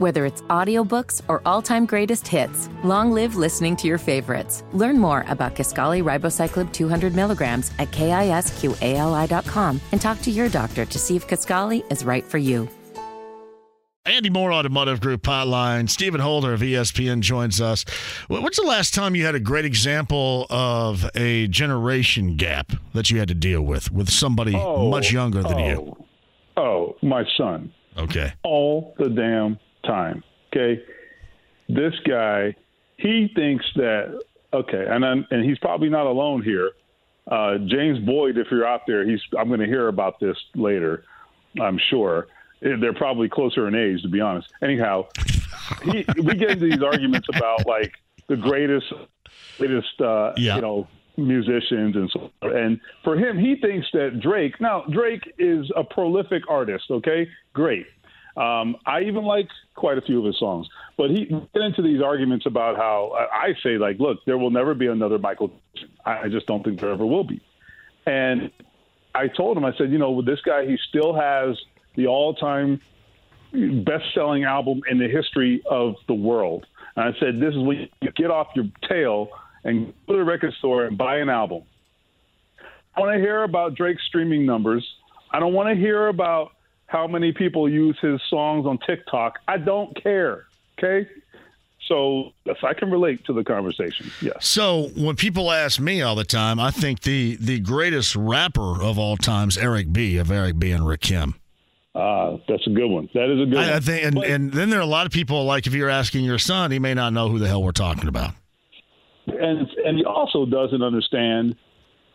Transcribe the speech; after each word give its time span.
Whether 0.00 0.24
it's 0.24 0.40
audiobooks 0.48 1.20
or 1.28 1.42
all-time 1.44 1.84
greatest 1.84 2.26
hits, 2.26 2.70
long 2.82 3.12
live 3.12 3.36
listening 3.36 3.76
to 3.76 3.86
your 3.86 3.98
favorites. 3.98 4.64
Learn 4.72 4.98
more 4.98 5.26
about 5.28 5.54
Kisqali 5.54 6.02
Ribociclib 6.02 6.72
200 6.72 7.14
milligrams 7.14 7.70
at 7.78 7.90
kisqali.com 7.90 9.80
and 9.92 10.00
talk 10.00 10.22
to 10.22 10.30
your 10.30 10.48
doctor 10.48 10.86
to 10.86 10.98
see 10.98 11.16
if 11.16 11.28
Kisqali 11.28 11.84
is 11.92 12.02
right 12.02 12.24
for 12.24 12.38
you. 12.38 12.66
Andy 14.06 14.30
Moore 14.30 14.54
Automotive 14.54 15.02
Group 15.02 15.20
Hotline. 15.20 15.90
Stephen 15.90 16.22
Holder 16.22 16.54
of 16.54 16.60
ESPN 16.60 17.20
joins 17.20 17.60
us. 17.60 17.84
When's 18.28 18.56
the 18.56 18.62
last 18.62 18.94
time 18.94 19.14
you 19.14 19.26
had 19.26 19.34
a 19.34 19.40
great 19.40 19.66
example 19.66 20.46
of 20.48 21.10
a 21.14 21.46
generation 21.48 22.36
gap 22.36 22.72
that 22.94 23.10
you 23.10 23.18
had 23.18 23.28
to 23.28 23.34
deal 23.34 23.60
with 23.60 23.92
with 23.92 24.08
somebody 24.08 24.54
Oh, 24.56 24.88
much 24.88 25.12
younger 25.12 25.42
than 25.42 25.58
oh, 25.58 25.68
you? 25.68 26.06
Oh, 26.56 26.96
my 27.02 27.22
son. 27.36 27.74
Okay. 27.98 28.32
All 28.42 28.94
the 28.98 29.10
damn 29.10 29.58
time. 29.84 30.22
Okay. 30.52 30.82
This 31.68 31.94
guy, 32.06 32.56
he 32.96 33.30
thinks 33.34 33.64
that 33.76 34.20
okay, 34.52 34.86
and 34.88 35.04
I'm, 35.04 35.26
and 35.30 35.44
he's 35.44 35.58
probably 35.58 35.88
not 35.88 36.06
alone 36.06 36.42
here. 36.42 36.72
Uh, 37.30 37.58
James 37.58 37.98
Boyd, 38.00 38.36
if 38.38 38.48
you're 38.50 38.66
out 38.66 38.82
there, 38.86 39.08
he's 39.08 39.20
I'm 39.38 39.46
going 39.48 39.60
to 39.60 39.66
hear 39.66 39.86
about 39.88 40.18
this 40.18 40.36
later. 40.56 41.04
I'm 41.60 41.78
sure 41.90 42.26
they're 42.60 42.92
probably 42.94 43.28
closer 43.28 43.68
in 43.68 43.74
age, 43.74 44.02
to 44.02 44.08
be 44.08 44.20
honest. 44.20 44.52
Anyhow, 44.62 45.06
he, 45.84 46.04
we 46.22 46.34
get 46.34 46.50
into 46.50 46.66
these 46.68 46.82
arguments 46.82 47.28
about 47.34 47.66
like 47.66 47.92
the 48.28 48.36
greatest, 48.36 48.92
greatest, 49.58 50.00
uh, 50.00 50.32
Yeah. 50.36 50.56
you 50.56 50.60
know, 50.62 50.88
musicians 51.16 51.96
and 51.96 52.10
so. 52.10 52.30
And 52.42 52.80
for 53.04 53.16
him, 53.16 53.38
he 53.38 53.56
thinks 53.56 53.86
that 53.92 54.20
Drake. 54.20 54.60
Now, 54.60 54.82
Drake 54.90 55.32
is 55.38 55.70
a 55.76 55.84
prolific 55.84 56.42
artist. 56.48 56.84
Okay, 56.90 57.28
great. 57.52 57.86
Um, 58.40 58.76
I 58.86 59.02
even 59.02 59.24
like 59.24 59.48
quite 59.74 59.98
a 59.98 60.00
few 60.00 60.18
of 60.18 60.24
his 60.24 60.38
songs, 60.38 60.66
but 60.96 61.10
he 61.10 61.26
get 61.26 61.62
into 61.62 61.82
these 61.82 62.00
arguments 62.00 62.46
about 62.46 62.76
how 62.76 63.12
I 63.30 63.54
say 63.62 63.76
like, 63.76 63.98
look, 63.98 64.24
there 64.24 64.38
will 64.38 64.50
never 64.50 64.74
be 64.74 64.86
another 64.86 65.18
Michael. 65.18 65.52
I 66.06 66.20
I 66.24 66.28
just 66.28 66.46
don't 66.46 66.64
think 66.64 66.80
there 66.80 66.90
ever 66.90 67.04
will 67.04 67.24
be. 67.24 67.42
And 68.06 68.50
I 69.14 69.28
told 69.28 69.58
him, 69.58 69.64
I 69.64 69.76
said, 69.76 69.90
you 69.90 69.98
know, 69.98 70.12
with 70.12 70.24
this 70.24 70.40
guy, 70.40 70.64
he 70.64 70.78
still 70.88 71.12
has 71.12 71.58
the 71.96 72.06
all-time 72.06 72.80
best-selling 73.52 74.44
album 74.44 74.80
in 74.88 74.98
the 74.98 75.08
history 75.08 75.62
of 75.68 75.96
the 76.06 76.14
world. 76.14 76.66
And 76.96 77.14
I 77.14 77.18
said, 77.18 77.40
this 77.40 77.52
is 77.54 77.58
when 77.58 77.88
you 78.00 78.10
get 78.12 78.30
off 78.30 78.48
your 78.54 78.66
tail 78.88 79.28
and 79.64 79.92
go 80.06 80.14
to 80.14 80.18
the 80.20 80.24
record 80.24 80.54
store 80.60 80.84
and 80.84 80.96
buy 80.96 81.18
an 81.18 81.28
album. 81.28 81.64
I 82.96 83.00
want 83.00 83.16
to 83.16 83.20
hear 83.20 83.42
about 83.42 83.74
Drake's 83.74 84.04
streaming 84.06 84.46
numbers. 84.46 84.88
I 85.30 85.40
don't 85.40 85.52
want 85.52 85.68
to 85.68 85.74
hear 85.74 86.08
about 86.08 86.52
how 86.90 87.06
many 87.06 87.32
people 87.32 87.68
use 87.68 87.96
his 88.02 88.20
songs 88.28 88.66
on 88.66 88.78
TikTok. 88.86 89.38
I 89.46 89.58
don't 89.58 89.94
care. 90.02 90.46
Okay. 90.76 91.08
So 91.86 92.32
yes, 92.44 92.56
I 92.62 92.74
can 92.74 92.90
relate 92.90 93.24
to 93.26 93.32
the 93.32 93.44
conversation. 93.44 94.10
Yes. 94.20 94.46
So 94.46 94.88
when 94.96 95.16
people 95.16 95.50
ask 95.50 95.78
me 95.80 96.02
all 96.02 96.14
the 96.16 96.24
time, 96.24 96.58
I 96.60 96.70
think 96.70 97.02
the 97.02 97.36
the 97.36 97.60
greatest 97.60 98.16
rapper 98.16 98.82
of 98.82 98.98
all 98.98 99.16
times, 99.16 99.56
Eric 99.56 99.92
B. 99.92 100.16
of 100.18 100.30
Eric 100.30 100.58
B. 100.58 100.72
and 100.72 100.82
Rakim. 100.84 101.34
Uh, 101.94 102.36
that's 102.48 102.66
a 102.66 102.70
good 102.70 102.86
one. 102.88 103.08
That 103.14 103.32
is 103.32 103.40
a 103.42 103.46
good 103.46 103.54
one. 103.56 103.64
I, 103.64 103.76
I 103.76 103.80
think, 103.80 104.04
and, 104.04 104.14
But- 104.14 104.26
and 104.28 104.52
then 104.52 104.70
there 104.70 104.78
are 104.78 104.82
a 104.82 104.86
lot 104.86 105.06
of 105.06 105.12
people 105.12 105.44
like 105.44 105.66
if 105.66 105.74
you're 105.74 105.88
asking 105.90 106.24
your 106.24 106.38
son, 106.38 106.70
he 106.70 106.78
may 106.78 106.94
not 106.94 107.12
know 107.12 107.28
who 107.28 107.38
the 107.38 107.48
hell 107.48 107.62
we're 107.62 107.72
talking 107.72 108.08
about. 108.08 108.32
and 109.26 109.68
and 109.84 109.96
he 109.98 110.04
also 110.04 110.44
doesn't 110.46 110.82
understand 110.82 111.56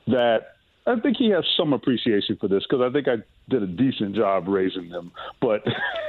that 0.07 0.54
I 0.87 0.99
think 0.99 1.17
he 1.17 1.29
has 1.29 1.43
some 1.57 1.73
appreciation 1.73 2.37
for 2.37 2.47
this 2.47 2.63
because 2.63 2.81
I 2.81 2.91
think 2.91 3.07
I 3.07 3.17
did 3.49 3.63
a 3.63 3.67
decent 3.67 4.15
job 4.15 4.47
raising 4.47 4.89
them, 4.89 5.11
but 5.41 5.63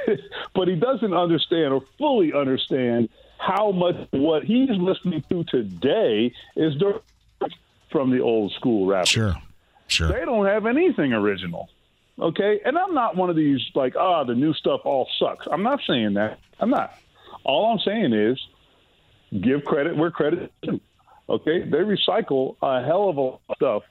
but 0.53 0.67
he 0.67 0.75
doesn't 0.75 1.13
understand 1.13 1.73
or 1.73 1.81
fully 1.97 2.31
understand 2.33 3.09
how 3.39 3.71
much 3.71 3.95
what 4.11 4.43
he's 4.43 4.69
listening 4.69 5.23
to 5.29 5.43
today 5.45 6.31
is 6.55 6.73
from 7.89 8.11
the 8.11 8.19
old 8.21 8.51
school 8.53 8.85
rappers. 8.85 9.09
Sure, 9.09 9.35
sure. 9.87 10.07
They 10.09 10.25
don't 10.25 10.45
have 10.45 10.65
anything 10.65 11.13
original. 11.13 11.69
Okay? 12.19 12.59
And 12.65 12.77
I'm 12.77 12.93
not 12.93 13.15
one 13.15 13.29
of 13.29 13.35
these 13.35 13.61
like, 13.75 13.95
ah, 13.95 14.23
the 14.23 14.35
new 14.35 14.53
stuff 14.53 14.81
all 14.85 15.07
sucks. 15.19 15.47
I'm 15.51 15.63
not 15.63 15.79
saying 15.87 16.15
that. 16.15 16.39
I'm 16.59 16.69
not. 16.69 16.93
All 17.43 17.71
I'm 17.71 17.79
saying 17.79 18.13
is 18.13 18.39
give 19.39 19.63
credit 19.63 19.95
where 19.95 20.11
credit 20.11 20.51
is 20.63 20.69
due. 20.69 20.81
Okay? 21.29 21.61
They 21.63 21.77
recycle 21.77 22.55
a 22.61 22.83
hell 22.83 23.09
of 23.09 23.17
a 23.17 23.21
lot 23.21 23.41
of 23.49 23.55
stuff 23.55 23.83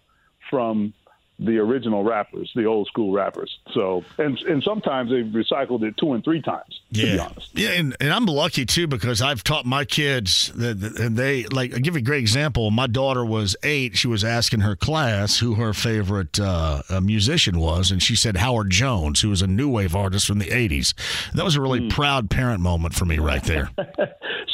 from 0.51 0.93
the 1.39 1.59
original 1.59 2.03
rappers, 2.03 2.51
the 2.57 2.65
old 2.65 2.87
school 2.87 3.13
rappers. 3.13 3.59
So, 3.75 4.03
and 4.17 4.39
and 4.49 4.63
sometimes 4.63 5.11
they've 5.11 5.23
recycled 5.27 5.83
it 5.83 5.95
two 5.99 6.15
and 6.15 6.25
three 6.25 6.41
times. 6.41 6.81
To 6.95 7.03
be 7.03 7.09
Yeah, 7.09 7.27
honest. 7.27 7.51
yeah, 7.53 7.69
and, 7.73 7.95
and 8.01 8.11
I'm 8.11 8.25
lucky 8.25 8.65
too 8.65 8.87
because 8.87 9.21
I've 9.21 9.45
taught 9.45 9.67
my 9.67 9.85
kids 9.85 10.51
that, 10.55 10.79
and 10.99 11.15
they 11.15 11.45
like. 11.45 11.75
I'll 11.75 11.81
give 11.81 11.93
you 11.95 11.99
a 11.99 12.03
great 12.03 12.21
example. 12.21 12.71
My 12.71 12.87
daughter 12.87 13.23
was 13.23 13.55
eight. 13.65 13.99
She 13.99 14.09
was 14.09 14.25
asking 14.25 14.61
her 14.61 14.77
class 14.77 15.39
who 15.39 15.57
her 15.57 15.75
favorite 15.75 16.41
uh, 16.41 16.81
musician 17.03 17.59
was, 17.59 17.91
and 17.91 18.03
she 18.03 18.17
said 18.17 18.39
Howard 18.39 18.71
Jones, 18.71 19.21
who 19.21 19.29
was 19.29 19.43
a 19.43 19.47
new 19.47 19.69
wave 19.69 19.95
artist 19.95 20.27
from 20.27 20.39
the 20.39 20.47
'80s. 20.47 20.95
That 21.35 21.45
was 21.45 21.55
a 21.55 21.61
really 21.61 21.81
Hmm. 21.81 21.89
proud 21.89 22.31
parent 22.31 22.61
moment 22.63 22.95
for 22.95 23.05
me 23.05 23.19
right 23.19 23.45
there. 23.45 23.69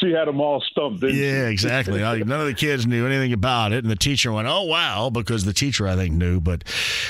She 0.02 0.10
had 0.10 0.26
them 0.26 0.40
all 0.40 0.60
stumped. 0.60 1.02
Yeah, 1.04 1.46
exactly. 1.46 2.00
None 2.00 2.32
of 2.32 2.46
the 2.46 2.54
kids 2.54 2.86
knew 2.86 3.06
anything 3.06 3.32
about 3.32 3.72
it, 3.72 3.84
and 3.84 3.90
the 3.90 3.96
teacher 3.96 4.32
went, 4.32 4.48
"Oh 4.48 4.64
wow," 4.64 5.10
because 5.10 5.44
the 5.44 5.52
teacher 5.52 5.86
I 5.86 5.94
think 5.94 6.14
knew. 6.14 6.40
But 6.40 6.64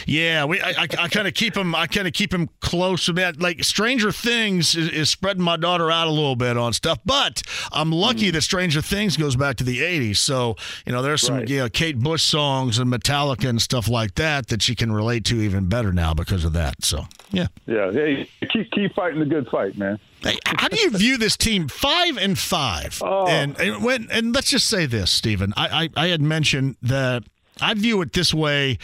yeah, 0.06 0.44
we 0.44 0.60
I, 0.60 0.70
I, 0.70 0.86
I 0.98 1.08
kind 1.08 1.26
of 1.26 1.34
keep 1.34 1.56
him. 1.56 1.74
I 1.74 1.86
kind 1.86 2.06
of 2.06 2.12
keep 2.12 2.32
him 2.34 2.50
close 2.60 3.06
to 3.06 3.14
that. 3.14 3.40
Like 3.40 3.64
Stranger 3.64 4.12
Things 4.12 4.74
is, 4.74 4.90
is 4.90 5.10
spreading 5.10 5.42
my 5.42 5.56
daughter 5.56 5.90
out 5.90 6.06
a 6.06 6.10
little 6.10 6.36
bit 6.36 6.56
on 6.56 6.74
stuff, 6.74 6.98
but 7.06 7.42
I'm 7.72 7.90
lucky 7.90 8.28
mm. 8.28 8.32
that 8.34 8.42
Stranger 8.42 8.82
Things 8.82 9.16
goes 9.16 9.36
back 9.36 9.56
to 9.56 9.64
the 9.64 9.80
'80s. 9.80 10.18
So 10.18 10.56
you 10.86 10.92
know, 10.92 11.02
there's 11.02 11.22
some 11.22 11.32
Right. 11.32 11.48
you 11.48 11.58
know 11.58 11.68
Kate 11.70 11.98
Bush 11.98 12.22
songs 12.22 12.78
and 12.78 12.92
Metallica 12.92 13.48
and 13.48 13.60
stuff 13.60 13.88
like 13.88 14.16
that 14.16 14.48
that 14.48 14.60
she 14.60 14.74
can 14.74 14.92
relate 14.92 15.24
to 15.26 15.36
even 15.36 15.66
better 15.66 15.92
now 15.92 16.12
because 16.12 16.44
of 16.44 16.52
that. 16.52 16.84
So 16.84 17.06
yeah. 17.30 17.46
Yeah. 17.66 17.90
Hey, 17.90 18.28
keep 18.52 18.70
keep 18.70 18.94
fighting 18.94 19.20
the 19.20 19.26
good 19.26 19.48
fight, 19.48 19.78
man. 19.78 19.98
How 20.44 20.68
do 20.68 20.78
you 20.78 20.90
view 20.90 21.16
this 21.16 21.36
team 21.36 21.68
five 21.68 22.16
and 22.16 22.38
five? 22.38 23.00
Oh. 23.04 23.26
And, 23.26 23.58
and 23.60 23.84
when 23.84 24.08
and 24.10 24.34
let's 24.34 24.50
just 24.50 24.68
say 24.68 24.86
this, 24.86 25.10
Stephen. 25.10 25.52
I, 25.56 25.90
I 25.96 26.04
I 26.04 26.08
had 26.08 26.20
mentioned 26.20 26.76
that 26.82 27.24
I 27.60 27.74
view 27.74 28.00
it 28.02 28.12
this 28.12 28.32
way. 28.32 28.78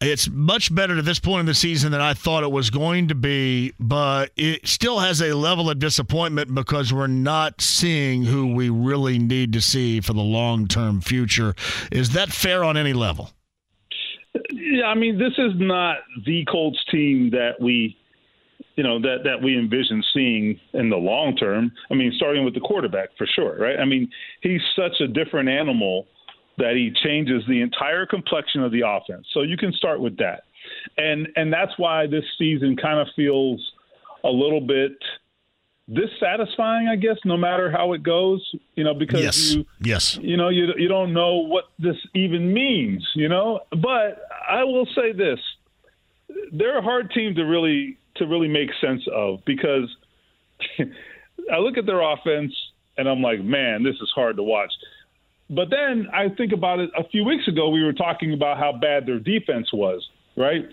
It's 0.00 0.28
much 0.28 0.74
better 0.74 0.96
to 0.96 1.02
this 1.02 1.18
point 1.18 1.40
in 1.40 1.46
the 1.46 1.54
season 1.54 1.92
than 1.92 2.00
I 2.00 2.14
thought 2.14 2.42
it 2.42 2.50
was 2.50 2.70
going 2.70 3.08
to 3.08 3.14
be, 3.14 3.72
but 3.78 4.30
it 4.36 4.66
still 4.66 4.98
has 4.98 5.20
a 5.20 5.34
level 5.34 5.70
of 5.70 5.78
disappointment 5.78 6.54
because 6.54 6.92
we're 6.92 7.06
not 7.06 7.60
seeing 7.60 8.24
who 8.24 8.54
we 8.54 8.70
really 8.70 9.18
need 9.18 9.52
to 9.52 9.60
see 9.60 10.00
for 10.00 10.12
the 10.12 10.22
long 10.22 10.66
term 10.66 11.00
future. 11.00 11.54
Is 11.92 12.10
that 12.10 12.30
fair 12.30 12.64
on 12.64 12.76
any 12.76 12.92
level? 12.92 13.30
Yeah, 14.50 14.86
I 14.86 14.94
mean, 14.94 15.18
this 15.18 15.32
is 15.38 15.52
not 15.56 15.98
the 16.24 16.44
Colts 16.50 16.82
team 16.90 17.30
that 17.30 17.60
we, 17.60 17.96
you 18.76 18.82
know, 18.82 19.00
that 19.00 19.18
that 19.24 19.42
we 19.42 19.58
envision 19.58 20.02
seeing 20.12 20.60
in 20.74 20.90
the 20.90 20.96
long 20.96 21.34
term. 21.36 21.72
I 21.90 21.94
mean, 21.94 22.12
starting 22.16 22.44
with 22.44 22.54
the 22.54 22.60
quarterback 22.60 23.08
for 23.16 23.26
sure, 23.26 23.56
right? 23.58 23.78
I 23.78 23.84
mean, 23.84 24.08
he's 24.42 24.60
such 24.76 25.00
a 25.00 25.08
different 25.08 25.48
animal 25.48 26.06
that 26.58 26.74
he 26.74 26.92
changes 27.02 27.42
the 27.48 27.60
entire 27.60 28.06
complexion 28.06 28.62
of 28.62 28.72
the 28.72 28.82
offense. 28.86 29.26
So 29.32 29.42
you 29.42 29.56
can 29.56 29.72
start 29.72 30.00
with 30.00 30.18
that, 30.18 30.44
and 30.98 31.26
and 31.36 31.52
that's 31.52 31.72
why 31.78 32.06
this 32.06 32.24
season 32.38 32.76
kind 32.76 33.00
of 33.00 33.08
feels 33.16 33.60
a 34.24 34.30
little 34.30 34.60
bit 34.60 34.92
dissatisfying, 35.92 36.88
I 36.88 36.96
guess, 36.96 37.16
no 37.24 37.36
matter 37.36 37.70
how 37.70 37.92
it 37.94 38.02
goes. 38.02 38.44
You 38.74 38.84
know, 38.84 38.92
because 38.92 39.22
yes. 39.22 39.54
you 39.54 39.66
yes. 39.80 40.18
you 40.20 40.36
know 40.36 40.50
you 40.50 40.66
you 40.76 40.88
don't 40.88 41.14
know 41.14 41.36
what 41.36 41.64
this 41.78 41.96
even 42.14 42.52
means 42.52 43.06
you 43.14 43.28
know 43.28 43.60
but 43.70 44.22
i 44.48 44.64
will 44.64 44.86
say 44.94 45.12
this 45.12 45.38
they're 46.52 46.78
a 46.78 46.82
hard 46.82 47.10
team 47.12 47.34
to 47.34 47.42
really 47.42 47.98
to 48.18 48.26
really 48.26 48.48
make 48.48 48.70
sense 48.80 49.02
of 49.14 49.38
because 49.44 49.94
i 51.52 51.58
look 51.58 51.76
at 51.76 51.86
their 51.86 52.00
offense 52.00 52.52
and 52.96 53.08
i'm 53.08 53.22
like 53.22 53.40
man 53.42 53.82
this 53.82 53.96
is 53.96 54.10
hard 54.14 54.36
to 54.36 54.42
watch. 54.42 54.72
But 55.48 55.70
then 55.70 56.08
i 56.12 56.28
think 56.36 56.52
about 56.52 56.80
it 56.80 56.90
a 56.98 57.06
few 57.08 57.24
weeks 57.24 57.46
ago 57.48 57.68
we 57.68 57.84
were 57.84 57.92
talking 57.92 58.32
about 58.32 58.58
how 58.58 58.72
bad 58.72 59.06
their 59.06 59.20
defense 59.20 59.72
was 59.72 60.06
right? 60.36 60.64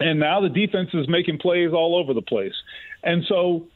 And 0.00 0.18
now 0.18 0.40
the 0.40 0.48
defense 0.48 0.90
is 0.92 1.08
making 1.08 1.38
plays 1.38 1.70
all 1.72 1.96
over 1.96 2.14
the 2.14 2.22
place. 2.22 2.54
And 3.02 3.24
so 3.28 3.66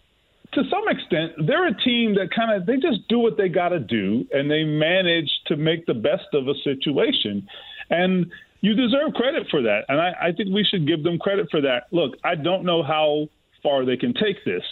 to 0.55 0.63
some 0.71 0.89
extent, 0.89 1.47
they're 1.47 1.69
a 1.69 1.77
team 1.85 2.15
that 2.15 2.31
kind 2.35 2.51
of 2.51 2.67
they 2.67 2.77
just 2.77 3.07
do 3.09 3.19
what 3.19 3.37
they 3.37 3.49
got 3.49 3.69
to 3.69 3.79
do, 3.79 4.25
and 4.33 4.51
they 4.51 4.65
manage 4.65 5.31
to 5.47 5.57
make 5.57 5.87
the 5.87 5.95
best 5.95 6.27
of 6.33 6.49
a 6.49 6.55
situation. 6.65 7.47
And 7.91 8.33
you 8.61 8.75
deserve 8.75 9.15
credit 9.15 9.47
for 9.51 9.63
that, 9.63 9.85
and 9.89 10.01
I, 10.01 10.13
I 10.21 10.33
think 10.33 10.53
we 10.53 10.65
should 10.65 10.87
give 10.87 11.03
them 11.03 11.19
credit 11.19 11.49
for 11.51 11.61
that. 11.61 11.85
Look, 11.93 12.15
I 12.25 12.35
don't 12.35 12.65
know 12.65 12.83
how 12.83 13.29
far 13.63 13.85
they 13.85 13.97
can 13.97 14.15
take 14.15 14.45
this, 14.45 14.63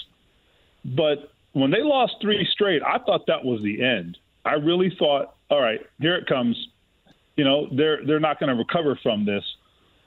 but 0.84 1.30
when 1.52 1.70
they 1.70 1.82
lost 1.82 2.16
three 2.20 2.46
straight, 2.52 2.82
I 2.82 2.98
thought 2.98 3.26
that 3.28 3.44
was 3.44 3.62
the 3.62 3.82
end. 3.82 4.18
I 4.44 4.54
really 4.54 4.94
thought, 4.98 5.34
all 5.50 5.60
right, 5.60 5.80
here 6.00 6.16
it 6.16 6.26
comes. 6.26 6.56
You 7.36 7.44
know, 7.44 7.68
they're 7.72 8.04
they're 8.06 8.20
not 8.20 8.40
going 8.40 8.50
to 8.50 8.56
recover 8.56 8.98
from 9.02 9.24
this, 9.24 9.44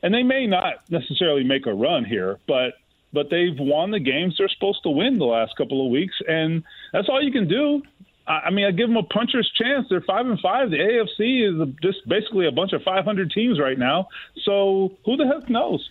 and 0.03 0.13
they 0.13 0.23
may 0.23 0.45
not 0.45 0.75
necessarily 0.89 1.43
make 1.43 1.65
a 1.65 1.73
run 1.73 2.05
here, 2.05 2.39
but 2.47 2.73
but 3.13 3.29
they've 3.29 3.57
won 3.57 3.91
the 3.91 3.99
games 3.99 4.35
they're 4.37 4.49
supposed 4.49 4.83
to 4.83 4.89
win 4.89 5.17
the 5.17 5.25
last 5.25 5.55
couple 5.57 5.85
of 5.85 5.91
weeks, 5.91 6.15
and 6.27 6.63
that's 6.93 7.09
all 7.09 7.21
you 7.21 7.31
can 7.31 7.47
do. 7.47 7.81
I 8.29 8.51
mean, 8.51 8.65
I 8.65 8.71
give 8.71 8.87
them 8.87 8.97
a 8.97 9.03
puncher's 9.03 9.51
chance. 9.57 9.87
They're 9.89 10.01
five 10.01 10.27
and 10.27 10.39
five. 10.39 10.69
The 10.69 10.77
AFC 10.77 11.49
is 11.49 11.75
just 11.81 12.07
basically 12.07 12.47
a 12.47 12.51
bunch 12.51 12.73
of 12.73 12.83
500 12.83 13.31
teams 13.31 13.59
right 13.59 13.77
now. 13.77 14.07
So 14.45 14.97
who 15.03 15.17
the 15.17 15.25
heck 15.25 15.49
knows? 15.49 15.89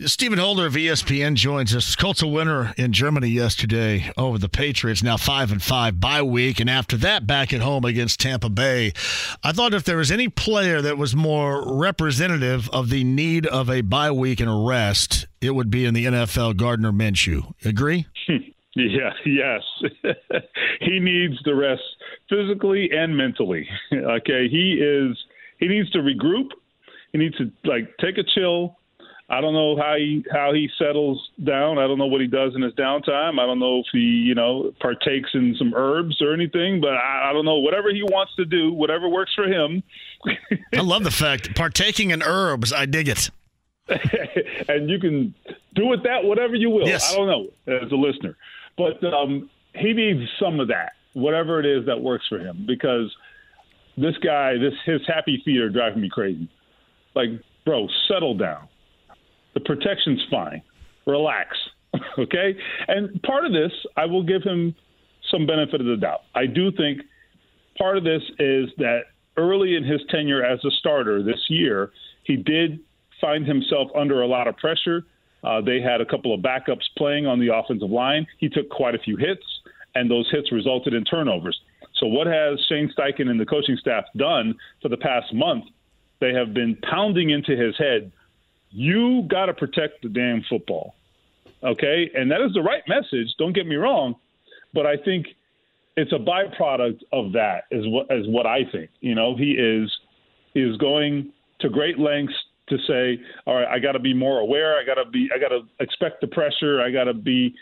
Stephen 0.00 0.38
Holder 0.38 0.66
of 0.66 0.72
ESPN 0.72 1.34
joins 1.34 1.76
us. 1.76 1.94
Colts 1.94 2.22
a 2.22 2.26
winner 2.26 2.72
in 2.76 2.92
Germany 2.92 3.28
yesterday 3.28 4.10
over 4.16 4.36
the 4.38 4.48
Patriots. 4.48 5.02
Now 5.02 5.16
five 5.16 5.52
and 5.52 5.62
five 5.62 6.00
bye 6.00 6.22
week, 6.22 6.58
and 6.58 6.68
after 6.68 6.96
that, 6.96 7.26
back 7.26 7.52
at 7.52 7.60
home 7.60 7.84
against 7.84 8.18
Tampa 8.18 8.48
Bay. 8.48 8.92
I 9.44 9.52
thought 9.52 9.74
if 9.74 9.84
there 9.84 9.98
was 9.98 10.10
any 10.10 10.28
player 10.28 10.82
that 10.82 10.98
was 10.98 11.14
more 11.14 11.78
representative 11.78 12.68
of 12.70 12.88
the 12.88 13.04
need 13.04 13.46
of 13.46 13.70
a 13.70 13.82
bye 13.82 14.10
week 14.10 14.40
and 14.40 14.50
a 14.50 14.66
rest, 14.66 15.26
it 15.40 15.54
would 15.54 15.70
be 15.70 15.84
in 15.84 15.94
the 15.94 16.06
NFL. 16.06 16.56
Gardner 16.56 16.90
Minshew. 16.90 17.52
Agree? 17.64 18.06
Yeah. 18.74 19.10
Yes. 19.24 19.62
he 20.80 20.98
needs 20.98 21.34
the 21.44 21.54
rest 21.54 21.82
physically 22.28 22.90
and 22.92 23.16
mentally. 23.16 23.68
okay. 23.92 24.48
He 24.48 24.74
is. 24.74 25.16
He 25.58 25.68
needs 25.68 25.90
to 25.90 25.98
regroup. 25.98 26.48
He 27.12 27.18
needs 27.18 27.36
to 27.36 27.50
like 27.64 27.96
take 27.98 28.18
a 28.18 28.24
chill 28.24 28.76
I 29.32 29.40
don't 29.40 29.54
know 29.54 29.76
how 29.78 29.94
he 29.96 30.22
how 30.30 30.52
he 30.52 30.68
settles 30.78 31.30
down. 31.42 31.78
I 31.78 31.86
don't 31.86 31.96
know 31.96 32.06
what 32.06 32.20
he 32.20 32.26
does 32.26 32.54
in 32.54 32.60
his 32.60 32.74
downtime. 32.74 33.40
I 33.40 33.46
don't 33.46 33.58
know 33.58 33.78
if 33.78 33.86
he 33.90 33.98
you 33.98 34.34
know 34.34 34.74
partakes 34.78 35.30
in 35.32 35.54
some 35.58 35.72
herbs 35.74 36.20
or 36.20 36.34
anything. 36.34 36.82
But 36.82 36.92
I, 36.92 37.30
I 37.30 37.32
don't 37.32 37.46
know 37.46 37.58
whatever 37.58 37.88
he 37.94 38.02
wants 38.02 38.34
to 38.36 38.44
do, 38.44 38.74
whatever 38.74 39.08
works 39.08 39.32
for 39.34 39.44
him. 39.44 39.82
I 40.76 40.80
love 40.80 41.04
the 41.04 41.10
fact 41.10 41.56
partaking 41.56 42.10
in 42.10 42.22
herbs. 42.22 42.74
I 42.74 42.84
dig 42.84 43.08
it. 43.08 43.30
and 44.68 44.90
you 44.90 44.98
can 44.98 45.34
do 45.74 45.86
with 45.86 46.02
that 46.02 46.24
whatever 46.24 46.54
you 46.54 46.68
will. 46.68 46.86
Yes. 46.86 47.10
I 47.10 47.16
don't 47.16 47.26
know 47.26 47.48
as 47.66 47.90
a 47.90 47.96
listener, 47.96 48.36
but 48.76 49.02
um, 49.04 49.50
he 49.74 49.92
needs 49.92 50.20
some 50.40 50.60
of 50.60 50.68
that, 50.68 50.92
whatever 51.14 51.60
it 51.60 51.66
is 51.66 51.86
that 51.86 52.00
works 52.00 52.24
for 52.28 52.38
him, 52.38 52.64
because 52.66 53.14
this 53.96 54.16
guy, 54.24 54.54
this 54.54 54.74
his 54.84 55.00
happy 55.06 55.42
feet 55.44 55.60
are 55.60 55.70
driving 55.70 56.00
me 56.00 56.08
crazy. 56.10 56.48
Like, 57.14 57.28
bro, 57.64 57.86
settle 58.08 58.36
down 58.36 58.68
the 59.54 59.60
protection's 59.60 60.20
fine. 60.30 60.62
Relax. 61.06 61.56
okay? 62.18 62.56
And 62.88 63.22
part 63.22 63.44
of 63.44 63.52
this, 63.52 63.72
I 63.96 64.06
will 64.06 64.22
give 64.22 64.42
him 64.42 64.74
some 65.30 65.46
benefit 65.46 65.80
of 65.80 65.86
the 65.86 65.96
doubt. 65.96 66.20
I 66.34 66.46
do 66.46 66.70
think 66.72 67.00
part 67.78 67.96
of 67.96 68.04
this 68.04 68.22
is 68.38 68.68
that 68.78 69.02
early 69.36 69.76
in 69.76 69.84
his 69.84 70.00
tenure 70.10 70.44
as 70.44 70.58
a 70.64 70.70
starter 70.78 71.22
this 71.22 71.40
year, 71.48 71.90
he 72.24 72.36
did 72.36 72.80
find 73.20 73.46
himself 73.46 73.88
under 73.96 74.22
a 74.22 74.26
lot 74.26 74.48
of 74.48 74.56
pressure. 74.56 75.04
Uh, 75.44 75.60
they 75.60 75.80
had 75.80 76.00
a 76.00 76.06
couple 76.06 76.34
of 76.34 76.40
backups 76.40 76.84
playing 76.96 77.26
on 77.26 77.40
the 77.40 77.54
offensive 77.54 77.90
line. 77.90 78.26
He 78.38 78.48
took 78.48 78.68
quite 78.68 78.94
a 78.94 78.98
few 78.98 79.16
hits, 79.16 79.44
and 79.94 80.10
those 80.10 80.28
hits 80.30 80.52
resulted 80.52 80.94
in 80.94 81.04
turnovers. 81.04 81.58
So, 81.98 82.06
what 82.06 82.26
has 82.26 82.58
Shane 82.68 82.92
Steichen 82.96 83.28
and 83.28 83.38
the 83.38 83.46
coaching 83.46 83.76
staff 83.76 84.04
done 84.16 84.54
for 84.80 84.88
the 84.88 84.96
past 84.96 85.32
month? 85.34 85.64
They 86.20 86.32
have 86.32 86.54
been 86.54 86.76
pounding 86.88 87.30
into 87.30 87.56
his 87.56 87.76
head 87.76 88.12
you 88.72 89.22
got 89.30 89.46
to 89.46 89.54
protect 89.54 90.02
the 90.02 90.08
damn 90.08 90.42
football. 90.48 90.94
Okay? 91.62 92.10
And 92.14 92.30
that 92.30 92.40
is 92.40 92.52
the 92.54 92.62
right 92.62 92.82
message, 92.88 93.28
don't 93.38 93.52
get 93.52 93.66
me 93.66 93.76
wrong, 93.76 94.16
but 94.74 94.86
I 94.86 94.96
think 94.96 95.26
it's 95.96 96.12
a 96.12 96.16
byproduct 96.16 97.02
of 97.12 97.32
that 97.32 97.64
is 97.70 97.84
what 97.86 98.06
is 98.10 98.26
what 98.26 98.46
I 98.46 98.60
think. 98.72 98.90
You 99.00 99.14
know, 99.14 99.36
he 99.36 99.52
is 99.52 99.92
is 100.54 100.76
going 100.78 101.32
to 101.60 101.68
great 101.68 101.98
lengths 101.98 102.34
to 102.68 102.78
say, 102.86 103.20
all 103.46 103.54
right, 103.54 103.68
I 103.68 103.78
got 103.78 103.92
to 103.92 103.98
be 103.98 104.14
more 104.14 104.40
aware. 104.40 104.78
I 104.78 104.84
got 104.84 105.02
to 105.02 105.08
be, 105.10 105.28
I 105.34 105.38
got 105.38 105.48
to 105.48 105.62
expect 105.80 106.20
the 106.20 106.28
pressure. 106.28 106.80
I 106.80 106.90
got 106.90 107.04
to 107.04 107.14
be 107.14 107.54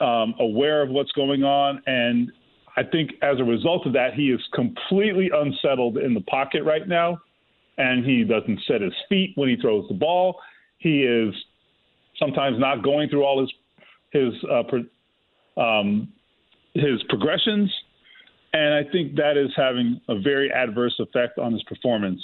um, 0.00 0.34
aware 0.40 0.82
of 0.82 0.90
what's 0.90 1.12
going 1.12 1.42
on. 1.42 1.82
And 1.86 2.30
I 2.76 2.82
think 2.82 3.12
as 3.22 3.38
a 3.38 3.44
result 3.44 3.86
of 3.86 3.92
that, 3.94 4.14
he 4.14 4.30
is 4.30 4.40
completely 4.54 5.30
unsettled 5.34 5.98
in 5.98 6.14
the 6.14 6.20
pocket 6.22 6.64
right 6.64 6.86
now, 6.86 7.18
and 7.78 8.04
he 8.04 8.24
doesn't 8.24 8.60
set 8.66 8.80
his 8.80 8.94
feet 9.08 9.32
when 9.34 9.48
he 9.48 9.56
throws 9.56 9.86
the 9.88 9.94
ball. 9.94 10.38
He 10.78 11.02
is 11.02 11.34
sometimes 12.18 12.58
not 12.58 12.82
going 12.82 13.08
through 13.08 13.24
all 13.24 13.40
his 13.40 13.52
his 14.12 14.34
uh, 14.50 14.62
pro, 14.68 15.62
um, 15.62 16.12
his 16.74 17.02
progressions, 17.08 17.72
and 18.52 18.74
I 18.74 18.90
think 18.90 19.16
that 19.16 19.38
is 19.38 19.50
having 19.56 20.00
a 20.08 20.20
very 20.20 20.52
adverse 20.52 20.94
effect 20.98 21.38
on 21.38 21.52
his 21.52 21.62
performance. 21.62 22.22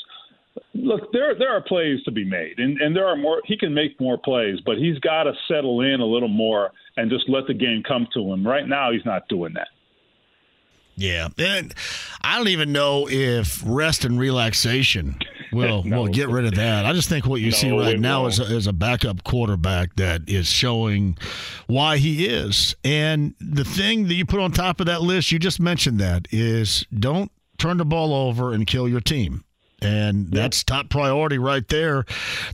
Look, 0.74 1.12
there 1.12 1.34
there 1.38 1.50
are 1.50 1.60
plays 1.60 2.02
to 2.04 2.10
be 2.10 2.24
made, 2.24 2.58
and, 2.58 2.80
and 2.80 2.94
there 2.94 3.06
are 3.06 3.16
more. 3.16 3.40
He 3.44 3.56
can 3.56 3.74
make 3.74 4.00
more 4.00 4.18
plays, 4.18 4.58
but 4.64 4.78
he's 4.78 4.98
got 5.00 5.24
to 5.24 5.32
settle 5.48 5.80
in 5.80 6.00
a 6.00 6.06
little 6.06 6.28
more 6.28 6.70
and 6.96 7.10
just 7.10 7.28
let 7.28 7.46
the 7.46 7.54
game 7.54 7.82
come 7.86 8.06
to 8.14 8.32
him. 8.32 8.46
Right 8.46 8.66
now, 8.66 8.92
he's 8.92 9.04
not 9.04 9.28
doing 9.28 9.54
that. 9.54 9.68
Yeah, 10.96 11.28
and 11.38 11.72
I 12.22 12.36
don't 12.36 12.48
even 12.48 12.72
know 12.72 13.08
if 13.08 13.62
rest 13.64 14.04
and 14.04 14.18
relaxation 14.18 15.16
will 15.52 15.84
no. 15.84 16.02
will 16.02 16.08
get 16.08 16.28
rid 16.28 16.44
of 16.44 16.56
that. 16.56 16.86
I 16.86 16.92
just 16.92 17.08
think 17.08 17.24
what 17.24 17.40
you 17.40 17.52
no, 17.52 17.56
see 17.56 17.70
right 17.70 18.00
now 18.00 18.26
is 18.26 18.40
a, 18.40 18.44
is 18.44 18.66
a 18.66 18.72
backup 18.72 19.22
quarterback 19.22 19.94
that 19.94 20.22
is 20.26 20.50
showing 20.50 21.16
why 21.68 21.98
he 21.98 22.26
is. 22.26 22.74
And 22.82 23.36
the 23.40 23.64
thing 23.64 24.08
that 24.08 24.14
you 24.14 24.26
put 24.26 24.40
on 24.40 24.50
top 24.50 24.80
of 24.80 24.86
that 24.86 25.02
list, 25.02 25.30
you 25.30 25.38
just 25.38 25.60
mentioned 25.60 26.00
that 26.00 26.26
is 26.32 26.84
don't 26.92 27.30
turn 27.58 27.76
the 27.76 27.84
ball 27.84 28.12
over 28.12 28.52
and 28.52 28.66
kill 28.66 28.88
your 28.88 29.00
team. 29.00 29.44
And 29.80 30.32
that's 30.32 30.64
top 30.64 30.88
priority 30.88 31.38
right 31.38 31.66
there. 31.68 32.04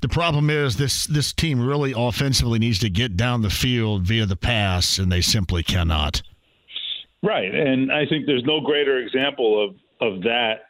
The 0.03 0.09
problem 0.09 0.51
is 0.51 0.77
this 0.77 1.07
this 1.07 1.33
team 1.33 1.65
really 1.65 1.95
offensively 1.97 2.59
needs 2.59 2.79
to 2.81 2.91
get 2.91 3.17
down 3.17 3.41
the 3.41 3.51
field 3.51 4.03
via 4.03 4.27
the 4.27 4.37
pass, 4.37 4.99
and 4.99 5.11
they 5.11 5.23
simply 5.23 5.63
cannot. 5.63 6.23
Right, 7.23 7.55
and 7.55 7.91
I 7.91 8.05
think 8.07 8.27
there's 8.27 8.45
no 8.45 8.61
greater 8.61 8.99
example 8.99 9.65
of 9.65 9.77
of 10.01 10.23
that 10.25 10.65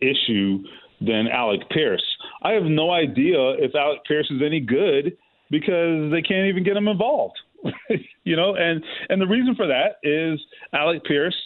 issue 0.00 0.64
than 1.00 1.28
Alec 1.28 1.68
Pierce. 1.70 2.04
I 2.42 2.52
have 2.52 2.64
no 2.64 2.90
idea 2.90 3.50
if 3.58 3.74
Alec 3.74 4.00
Pierce 4.06 4.30
is 4.30 4.40
any 4.44 4.60
good 4.60 5.16
because 5.50 6.10
they 6.10 6.22
can't 6.22 6.48
even 6.48 6.64
get 6.64 6.76
him 6.76 6.88
involved. 6.88 7.38
you 8.24 8.36
know, 8.36 8.54
and 8.54 8.82
and 9.10 9.20
the 9.20 9.26
reason 9.26 9.54
for 9.54 9.66
that 9.66 9.96
is 10.02 10.40
Alec 10.72 11.04
Pierce. 11.04 11.36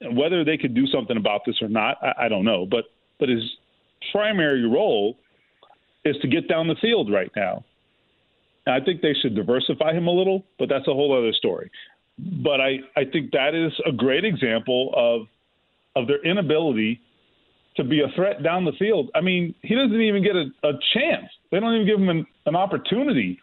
Whether 0.00 0.44
they 0.44 0.56
could 0.56 0.74
do 0.74 0.86
something 0.86 1.16
about 1.16 1.42
this 1.46 1.56
or 1.62 1.68
not, 1.68 1.96
I, 2.02 2.24
I 2.24 2.28
don't 2.28 2.44
know. 2.44 2.66
But 2.66 2.84
but 3.18 3.28
his 3.28 3.42
primary 4.12 4.68
role 4.68 5.16
is 6.04 6.16
to 6.22 6.28
get 6.28 6.48
down 6.48 6.68
the 6.68 6.76
field 6.80 7.10
right 7.12 7.30
now. 7.34 7.64
I 8.66 8.80
think 8.80 9.02
they 9.02 9.14
should 9.20 9.34
diversify 9.34 9.92
him 9.92 10.06
a 10.06 10.10
little, 10.10 10.44
but 10.58 10.68
that's 10.68 10.88
a 10.88 10.92
whole 10.92 11.16
other 11.16 11.32
story 11.32 11.70
but 12.18 12.60
I, 12.60 12.78
I 12.96 13.04
think 13.04 13.32
that 13.32 13.54
is 13.54 13.72
a 13.86 13.92
great 13.92 14.24
example 14.24 14.92
of 14.96 15.26
of 15.96 16.08
their 16.08 16.24
inability 16.24 17.00
to 17.76 17.84
be 17.84 18.00
a 18.00 18.08
threat 18.16 18.42
down 18.42 18.64
the 18.64 18.72
field. 18.78 19.10
I 19.14 19.20
mean, 19.20 19.54
he 19.62 19.74
doesn't 19.76 20.00
even 20.00 20.24
get 20.24 20.34
a, 20.34 20.46
a 20.68 20.72
chance. 20.92 21.26
They 21.50 21.60
don't 21.60 21.72
even 21.74 21.86
give 21.86 22.00
him 22.00 22.08
an, 22.08 22.26
an 22.46 22.56
opportunity. 22.56 23.38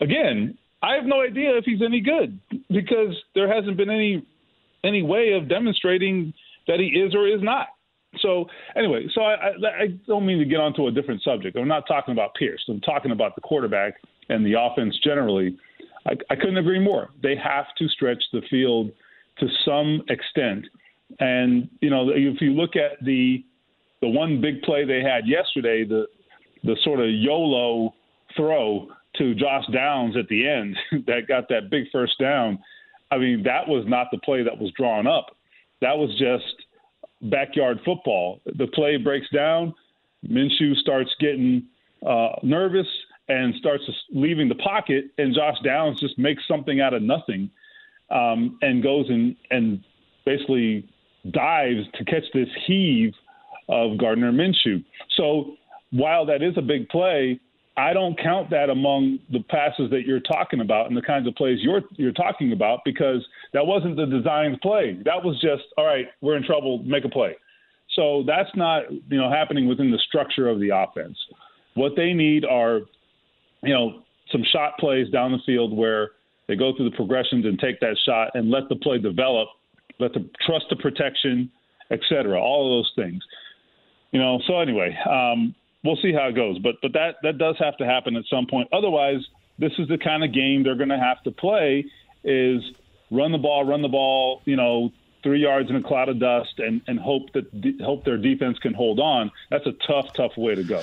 Again, 0.00 0.56
I 0.80 0.94
have 0.94 1.06
no 1.06 1.22
idea 1.22 1.56
if 1.56 1.64
he's 1.64 1.82
any 1.82 2.00
good 2.00 2.38
because 2.70 3.16
there 3.34 3.52
hasn't 3.52 3.76
been 3.76 3.90
any 3.90 4.24
any 4.84 5.02
way 5.02 5.32
of 5.32 5.48
demonstrating 5.48 6.32
that 6.68 6.78
he 6.78 6.86
is 6.86 7.14
or 7.14 7.26
is 7.26 7.42
not. 7.42 7.68
So 8.20 8.46
anyway, 8.74 9.06
so 9.14 9.22
I, 9.22 9.34
I, 9.34 9.48
I 9.82 9.86
don't 10.06 10.24
mean 10.24 10.38
to 10.38 10.44
get 10.44 10.58
onto 10.60 10.86
a 10.86 10.90
different 10.90 11.22
subject. 11.22 11.56
I'm 11.56 11.68
not 11.68 11.86
talking 11.86 12.12
about 12.12 12.34
Pierce. 12.34 12.64
I'm 12.68 12.80
talking 12.80 13.10
about 13.10 13.34
the 13.34 13.40
quarterback 13.42 13.94
and 14.28 14.44
the 14.44 14.54
offense 14.58 14.98
generally. 15.04 15.56
I, 16.06 16.12
I 16.30 16.36
couldn't 16.36 16.56
agree 16.56 16.78
more. 16.78 17.10
They 17.22 17.36
have 17.36 17.66
to 17.78 17.88
stretch 17.88 18.22
the 18.32 18.40
field 18.50 18.90
to 19.38 19.46
some 19.64 20.02
extent. 20.08 20.66
And 21.20 21.68
you 21.80 21.90
know, 21.90 22.10
if 22.10 22.40
you 22.40 22.52
look 22.52 22.76
at 22.76 23.04
the 23.04 23.44
the 24.00 24.08
one 24.08 24.40
big 24.40 24.62
play 24.62 24.84
they 24.84 25.02
had 25.02 25.26
yesterday, 25.26 25.84
the 25.84 26.06
the 26.64 26.76
sort 26.82 27.00
of 27.00 27.06
YOLO 27.10 27.94
throw 28.36 28.88
to 29.16 29.34
Josh 29.34 29.64
Downs 29.72 30.16
at 30.16 30.28
the 30.28 30.48
end 30.48 30.76
that 31.06 31.22
got 31.28 31.48
that 31.48 31.70
big 31.70 31.84
first 31.92 32.18
down. 32.18 32.58
I 33.10 33.18
mean, 33.18 33.42
that 33.44 33.66
was 33.66 33.84
not 33.86 34.08
the 34.12 34.18
play 34.18 34.42
that 34.42 34.58
was 34.58 34.70
drawn 34.76 35.06
up. 35.06 35.36
That 35.80 35.96
was 35.96 36.10
just 36.18 36.66
backyard 37.22 37.80
football. 37.84 38.40
The 38.46 38.66
play 38.68 38.96
breaks 38.96 39.28
down. 39.30 39.74
Minshew 40.26 40.74
starts 40.76 41.10
getting 41.20 41.66
uh, 42.06 42.30
nervous 42.42 42.86
and 43.28 43.54
starts 43.56 43.84
leaving 44.10 44.48
the 44.48 44.54
pocket, 44.56 45.06
and 45.18 45.34
Josh 45.34 45.58
Downs 45.62 46.00
just 46.00 46.18
makes 46.18 46.42
something 46.48 46.80
out 46.80 46.94
of 46.94 47.02
nothing, 47.02 47.50
um, 48.10 48.58
and 48.62 48.82
goes 48.82 49.08
and 49.08 49.36
and 49.50 49.84
basically 50.24 50.88
dives 51.30 51.86
to 51.94 52.04
catch 52.04 52.24
this 52.32 52.48
heave 52.66 53.12
of 53.68 53.98
Gardner 53.98 54.32
Minshew. 54.32 54.84
So 55.16 55.56
while 55.90 56.24
that 56.26 56.42
is 56.42 56.56
a 56.56 56.62
big 56.62 56.88
play, 56.88 57.40
I 57.78 57.92
don't 57.92 58.18
count 58.20 58.50
that 58.50 58.70
among 58.70 59.18
the 59.30 59.40
passes 59.40 59.90
that 59.90 60.02
you're 60.06 60.20
talking 60.20 60.60
about 60.60 60.88
and 60.88 60.96
the 60.96 61.02
kinds 61.02 61.28
of 61.28 61.34
plays 61.34 61.58
you're 61.60 61.82
you're 61.92 62.12
talking 62.12 62.52
about 62.52 62.80
because 62.84 63.24
that 63.52 63.66
wasn't 63.66 63.96
the 63.96 64.06
designed 64.06 64.60
play. 64.60 64.98
That 65.04 65.22
was 65.22 65.40
just 65.40 65.64
all 65.76 65.86
right. 65.86 66.06
We're 66.20 66.36
in 66.36 66.44
trouble. 66.44 66.82
Make 66.84 67.04
a 67.04 67.08
play. 67.08 67.36
So 67.94 68.24
that's 68.26 68.50
not 68.54 68.90
you 68.90 69.18
know 69.18 69.30
happening 69.30 69.68
within 69.68 69.90
the 69.90 69.98
structure 70.08 70.48
of 70.48 70.60
the 70.60 70.70
offense. 70.70 71.16
What 71.74 71.92
they 71.96 72.12
need 72.12 72.44
are 72.44 72.80
you 73.62 73.74
know, 73.74 74.02
some 74.30 74.42
shot 74.52 74.78
plays 74.78 75.08
down 75.10 75.32
the 75.32 75.38
field 75.44 75.76
where 75.76 76.10
they 76.46 76.56
go 76.56 76.74
through 76.76 76.90
the 76.90 76.96
progressions 76.96 77.44
and 77.44 77.58
take 77.58 77.80
that 77.80 77.96
shot 78.04 78.30
and 78.34 78.50
let 78.50 78.68
the 78.68 78.76
play 78.76 78.98
develop, 78.98 79.48
let 79.98 80.12
the 80.12 80.28
trust 80.46 80.66
the 80.70 80.76
protection, 80.76 81.50
et 81.90 82.00
cetera, 82.08 82.40
all 82.40 82.66
of 82.66 82.78
those 82.78 82.92
things. 83.04 83.22
You 84.12 84.20
know, 84.20 84.40
so 84.46 84.60
anyway, 84.60 84.96
um, 85.08 85.54
we'll 85.84 85.98
see 86.02 86.12
how 86.12 86.28
it 86.28 86.34
goes. 86.34 86.58
But 86.58 86.76
but 86.82 86.92
that 86.92 87.16
that 87.22 87.38
does 87.38 87.56
have 87.58 87.76
to 87.78 87.84
happen 87.84 88.16
at 88.16 88.24
some 88.30 88.46
point. 88.46 88.68
Otherwise, 88.72 89.20
this 89.58 89.72
is 89.78 89.88
the 89.88 89.98
kind 89.98 90.24
of 90.24 90.32
game 90.32 90.62
they're 90.62 90.76
going 90.76 90.88
to 90.88 90.98
have 90.98 91.22
to 91.24 91.30
play: 91.30 91.84
is 92.24 92.62
run 93.10 93.32
the 93.32 93.38
ball, 93.38 93.64
run 93.64 93.82
the 93.82 93.88
ball, 93.88 94.42
you 94.44 94.56
know, 94.56 94.90
three 95.28 95.42
yards 95.42 95.68
in 95.68 95.76
a 95.76 95.82
cloud 95.82 96.08
of 96.08 96.18
dust, 96.18 96.58
and 96.58 96.80
and 96.86 96.98
hope 96.98 97.30
that 97.34 97.44
hope 97.84 98.02
their 98.04 98.16
defense 98.16 98.58
can 98.60 98.72
hold 98.72 98.98
on. 98.98 99.30
That's 99.50 99.66
a 99.66 99.72
tough, 99.86 100.14
tough 100.14 100.36
way 100.38 100.54
to 100.54 100.64
go. 100.64 100.82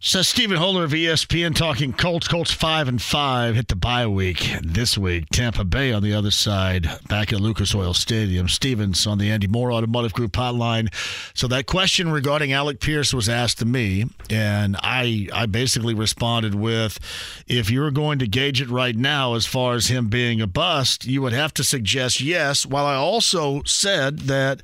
Says 0.00 0.28
Stephen 0.28 0.58
Holder 0.58 0.84
of 0.84 0.90
ESPN 0.90 1.54
talking 1.54 1.92
Colts. 1.92 2.28
Colts 2.28 2.50
five 2.50 2.88
and 2.88 3.00
five 3.00 3.54
hit 3.54 3.68
the 3.68 3.76
bye 3.76 4.06
week 4.06 4.52
this 4.62 4.98
week. 4.98 5.26
Tampa 5.30 5.64
Bay 5.64 5.92
on 5.92 6.02
the 6.02 6.12
other 6.12 6.32
side, 6.32 6.88
back 7.08 7.32
at 7.32 7.40
Lucas 7.40 7.74
Oil 7.74 7.94
Stadium. 7.94 8.48
Stevens 8.48 9.06
on 9.06 9.18
the 9.18 9.30
Andy 9.30 9.46
Moore 9.46 9.72
Automotive 9.72 10.12
Group 10.12 10.32
hotline. 10.32 10.92
So 11.34 11.46
that 11.48 11.66
question 11.66 12.10
regarding 12.10 12.52
Alec 12.52 12.80
Pierce 12.80 13.14
was 13.14 13.28
asked 13.28 13.60
to 13.60 13.64
me, 13.64 14.06
and 14.28 14.76
I 14.82 15.28
I 15.32 15.46
basically 15.46 15.94
responded 15.94 16.54
with, 16.54 16.98
if 17.46 17.70
you're 17.70 17.92
going 17.92 18.18
to 18.18 18.26
gauge 18.26 18.60
it 18.60 18.68
right 18.68 18.96
now 18.96 19.34
as 19.34 19.46
far 19.46 19.74
as 19.74 19.86
him 19.86 20.08
being 20.08 20.40
a 20.40 20.46
bust, 20.46 21.06
you 21.06 21.22
would 21.22 21.32
have 21.32 21.54
to 21.54 21.64
suggest 21.64 22.20
yes. 22.20 22.66
While 22.66 22.84
I 22.84 22.96
also 22.96 23.62
said 23.84 24.20
that, 24.20 24.60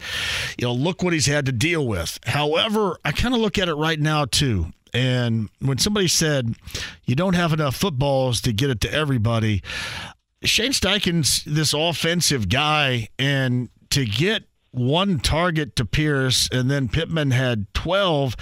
you 0.59 0.67
know, 0.67 0.73
look 0.73 1.03
what 1.03 1.13
he's 1.13 1.27
had 1.27 1.47
to 1.47 1.53
deal 1.53 1.87
with. 1.87 2.19
However, 2.27 2.99
I 3.05 3.13
kind 3.13 3.35
of 3.35 3.41
look 3.41 3.59
at 3.59 3.69
it 3.69 3.75
right 3.75 4.01
now 4.01 4.25
too 4.25 4.73
and 4.93 5.49
when 5.61 5.79
somebody 5.79 6.09
said 6.09 6.55
you 7.05 7.15
don't 7.15 7.35
have 7.35 7.53
enough 7.53 7.77
footballs 7.77 8.41
to 8.43 8.53
get 8.53 8.71
it 8.71 8.81
to 8.83 8.93
everybody, 8.93 9.63
Shane 10.43 10.73
Steichen's 10.73 11.45
this 11.45 11.75
offensive 11.75 12.49
guy, 12.49 13.09
and 13.19 13.69
to 13.91 14.05
get 14.05 14.45
one 14.73 15.19
target 15.19 15.77
to 15.77 15.85
Pierce 15.85 16.49
and 16.53 16.71
then 16.71 16.89
Pittman 16.89 17.33
had 17.33 17.73
12, 17.75 18.37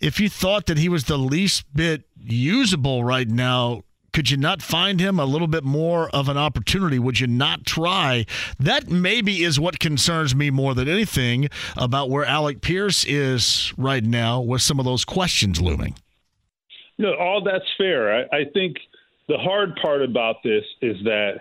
if 0.00 0.20
you 0.20 0.28
thought 0.28 0.66
that 0.66 0.78
he 0.78 0.88
was 0.88 1.04
the 1.04 1.18
least 1.18 1.64
bit 1.74 2.04
usable 2.16 3.02
right 3.02 3.28
now, 3.28 3.82
could 4.12 4.30
you 4.30 4.36
not 4.36 4.62
find 4.62 5.00
him 5.00 5.18
a 5.18 5.24
little 5.24 5.46
bit 5.46 5.64
more 5.64 6.08
of 6.10 6.28
an 6.28 6.36
opportunity? 6.36 6.98
Would 6.98 7.20
you 7.20 7.26
not 7.26 7.64
try? 7.64 8.26
That 8.58 8.88
maybe 8.88 9.42
is 9.42 9.60
what 9.60 9.78
concerns 9.78 10.34
me 10.34 10.50
more 10.50 10.74
than 10.74 10.88
anything 10.88 11.48
about 11.76 12.10
where 12.10 12.24
Alec 12.24 12.60
Pierce 12.60 13.04
is 13.04 13.72
right 13.76 14.02
now 14.04 14.40
with 14.40 14.62
some 14.62 14.78
of 14.78 14.84
those 14.84 15.04
questions 15.04 15.60
looming. 15.60 15.94
No, 16.98 17.14
all 17.14 17.42
that's 17.42 17.64
fair. 17.78 18.14
I, 18.14 18.38
I 18.38 18.44
think 18.52 18.76
the 19.28 19.38
hard 19.38 19.76
part 19.80 20.02
about 20.02 20.36
this 20.42 20.64
is 20.82 20.96
that 21.04 21.40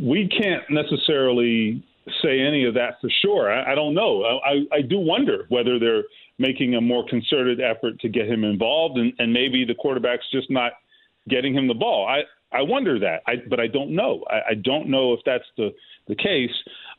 we 0.00 0.28
can't 0.28 0.62
necessarily 0.70 1.84
say 2.22 2.40
any 2.40 2.64
of 2.64 2.74
that 2.74 2.94
for 3.00 3.10
sure. 3.22 3.52
I, 3.52 3.72
I 3.72 3.74
don't 3.74 3.94
know. 3.94 4.24
I, 4.24 4.64
I 4.72 4.80
do 4.80 4.98
wonder 4.98 5.46
whether 5.48 5.78
they're 5.78 6.04
making 6.38 6.74
a 6.74 6.80
more 6.80 7.04
concerted 7.08 7.60
effort 7.60 7.98
to 8.00 8.08
get 8.08 8.28
him 8.28 8.44
involved, 8.44 8.98
and, 8.98 9.12
and 9.18 9.32
maybe 9.32 9.64
the 9.64 9.74
quarterback's 9.74 10.24
just 10.30 10.50
not– 10.50 10.72
getting 11.28 11.54
him 11.54 11.68
the 11.68 11.74
ball. 11.74 12.06
I, 12.06 12.22
I 12.56 12.62
wonder 12.62 12.98
that, 13.00 13.22
I, 13.26 13.34
but 13.48 13.60
I 13.60 13.66
don't 13.66 13.94
know. 13.94 14.24
I, 14.30 14.50
I 14.50 14.54
don't 14.54 14.88
know 14.88 15.12
if 15.12 15.20
that's 15.26 15.44
the, 15.56 15.74
the 16.08 16.14
case. 16.14 16.54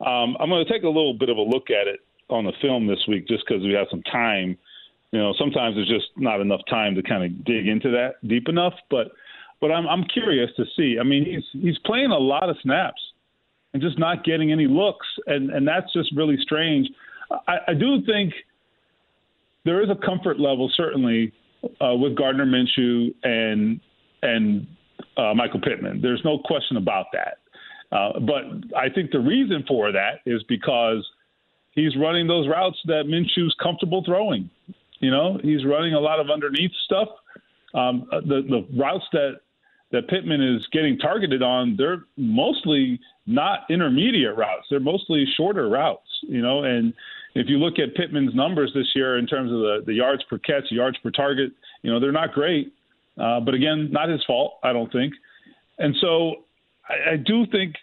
Um, 0.06 0.36
I'm 0.40 0.50
going 0.50 0.66
to 0.66 0.72
take 0.72 0.84
a 0.84 0.88
little 0.88 1.14
bit 1.14 1.30
of 1.30 1.38
a 1.38 1.42
look 1.42 1.70
at 1.70 1.88
it 1.88 2.02
on 2.30 2.46
the 2.46 2.54
film 2.62 2.88
this 2.88 3.04
week 3.08 3.28
just 3.28 3.44
because 3.48 3.64
we 3.64 3.74
have 3.74 3.88
some 3.90 4.04
time. 4.04 4.58
You 5.12 5.20
know, 5.20 5.34
sometimes 5.40 5.76
there's 5.76 5.88
just 5.88 6.08
not 6.18 6.42
enough 6.42 6.62
time 6.70 6.96
to 6.96 7.04
kind 7.04 7.24
of 7.24 7.46
dig 7.46 7.68
into 7.68 7.90
that 7.92 8.16
deep 8.28 8.50
enough. 8.50 8.74
But 8.90 9.12
but 9.62 9.72
I'm 9.72 9.88
I'm 9.88 10.04
curious 10.04 10.50
to 10.58 10.66
see. 10.76 10.98
I 11.00 11.04
mean, 11.04 11.26
he's 11.26 11.62
he's 11.62 11.78
playing 11.86 12.12
a 12.12 12.18
lot 12.18 12.50
of 12.50 12.58
snaps 12.62 13.02
and 13.74 13.82
just 13.82 13.98
not 13.98 14.26
getting 14.26 14.52
any 14.52 14.68
looks, 14.68 15.08
and 15.26 15.50
and 15.50 15.68
that's 15.68 15.92
just 15.94 16.14
really 16.16 16.38
strange. 16.42 16.90
I, 17.48 17.58
I 17.70 17.74
do 17.74 18.06
think 18.06 18.34
there 19.66 19.82
is 19.82 19.90
a 19.90 20.06
comfort 20.06 20.40
level 20.40 20.72
certainly 20.76 21.34
uh, 21.82 21.96
with 21.96 22.16
Gardner 22.16 22.46
Minshew 22.46 23.14
and 23.24 23.80
and 24.22 24.68
uh, 25.18 25.34
Michael 25.34 25.62
Pittman. 25.62 26.02
There's 26.02 26.22
no 26.24 26.40
question 26.40 26.78
about 26.78 27.08
that. 27.14 27.38
Uh, 27.96 28.20
but 28.20 28.44
I 28.78 28.90
think 28.90 29.12
the 29.12 29.20
reason 29.20 29.64
for 29.68 29.92
that 29.92 30.20
is 30.26 30.44
because 30.50 31.08
he's 31.72 31.96
running 31.96 32.28
those 32.28 32.48
routes 32.48 32.78
that 32.86 33.04
Minshew's 33.08 33.56
comfortable 33.62 34.04
throwing. 34.06 34.50
You 35.00 35.12
know, 35.12 35.40
he's 35.42 35.66
running 35.66 35.94
a 35.94 36.00
lot 36.00 36.20
of 36.20 36.30
underneath 36.30 36.72
stuff. 36.86 37.08
Um, 37.74 38.08
uh, 38.12 38.22
the 38.22 38.42
the 38.50 38.68
routes 38.78 39.06
that 39.14 39.40
that 39.92 40.10
Pittman 40.10 40.42
is 40.42 40.66
getting 40.74 40.98
targeted 40.98 41.42
on, 41.42 41.76
they're 41.78 42.04
mostly 42.18 43.00
not 43.26 43.60
intermediate 43.70 44.36
routes. 44.36 44.66
They're 44.70 44.80
mostly 44.80 45.26
shorter 45.38 45.70
routes. 45.70 46.08
You 46.24 46.42
know, 46.42 46.64
and 46.64 46.94
if 47.36 47.48
you 47.48 47.58
look 47.58 47.76
at 47.80 47.96
Pittman's 47.96 48.36
numbers 48.36 48.72
this 48.74 48.88
year 48.96 49.18
in 49.18 49.28
terms 49.28 49.52
of 49.52 49.60
the, 49.60 49.84
the 49.86 49.94
yards 49.94 50.24
per 50.30 50.40
catch, 50.40 50.64
yards 50.72 50.98
per 51.04 51.12
target, 51.12 51.52
you 51.84 51.92
know, 51.92 52.00
they're 52.00 52.12
not 52.12 52.34
great. 52.34 52.74
Uh, 53.20 53.40
but 53.40 53.54
again, 53.54 53.90
not 53.92 54.10
his 54.10 54.24
fault, 54.26 54.60
I 54.64 54.74
don't 54.74 54.92
think. 54.92 55.14
And 55.80 55.96
so 56.00 56.36
I, 56.88 57.14
I 57.14 57.16
do 57.18 57.46
think 57.48 57.76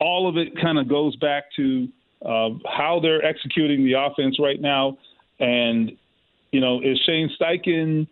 all 0.00 0.28
of 0.28 0.36
it 0.36 0.58
kind 0.60 0.78
of 0.78 0.88
goes 0.88 1.16
back 1.16 1.44
to 1.56 1.88
uh, 2.24 2.50
how 2.66 3.00
they're 3.02 3.24
executing 3.24 3.84
the 3.84 3.94
offense 3.94 4.38
right 4.38 4.60
now. 4.60 4.98
And, 5.38 5.92
you 6.52 6.60
know, 6.60 6.80
is 6.80 7.00
Shane 7.06 7.30
Steichen 7.40 8.06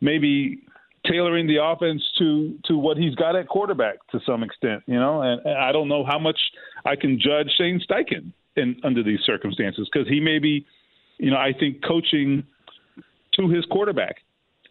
maybe 0.00 0.60
tailoring 1.06 1.46
the 1.46 1.62
offense 1.62 2.02
to 2.18 2.58
to 2.64 2.78
what 2.78 2.96
he's 2.96 3.14
got 3.14 3.36
at 3.36 3.46
quarterback 3.46 3.96
to 4.10 4.20
some 4.26 4.42
extent, 4.42 4.82
you 4.86 4.98
know? 4.98 5.22
And, 5.22 5.40
and 5.44 5.58
I 5.58 5.72
don't 5.72 5.88
know 5.88 6.04
how 6.04 6.18
much 6.18 6.38
I 6.84 6.96
can 6.96 7.18
judge 7.18 7.50
Shane 7.56 7.80
Steichen 7.88 8.32
in 8.56 8.76
under 8.84 9.02
these 9.02 9.20
circumstances 9.24 9.88
because 9.92 10.08
he 10.08 10.20
may 10.20 10.38
be, 10.38 10.66
you 11.18 11.30
know, 11.30 11.36
I 11.36 11.52
think 11.58 11.82
coaching 11.84 12.44
to 13.34 13.48
his 13.48 13.64
quarterback 13.66 14.16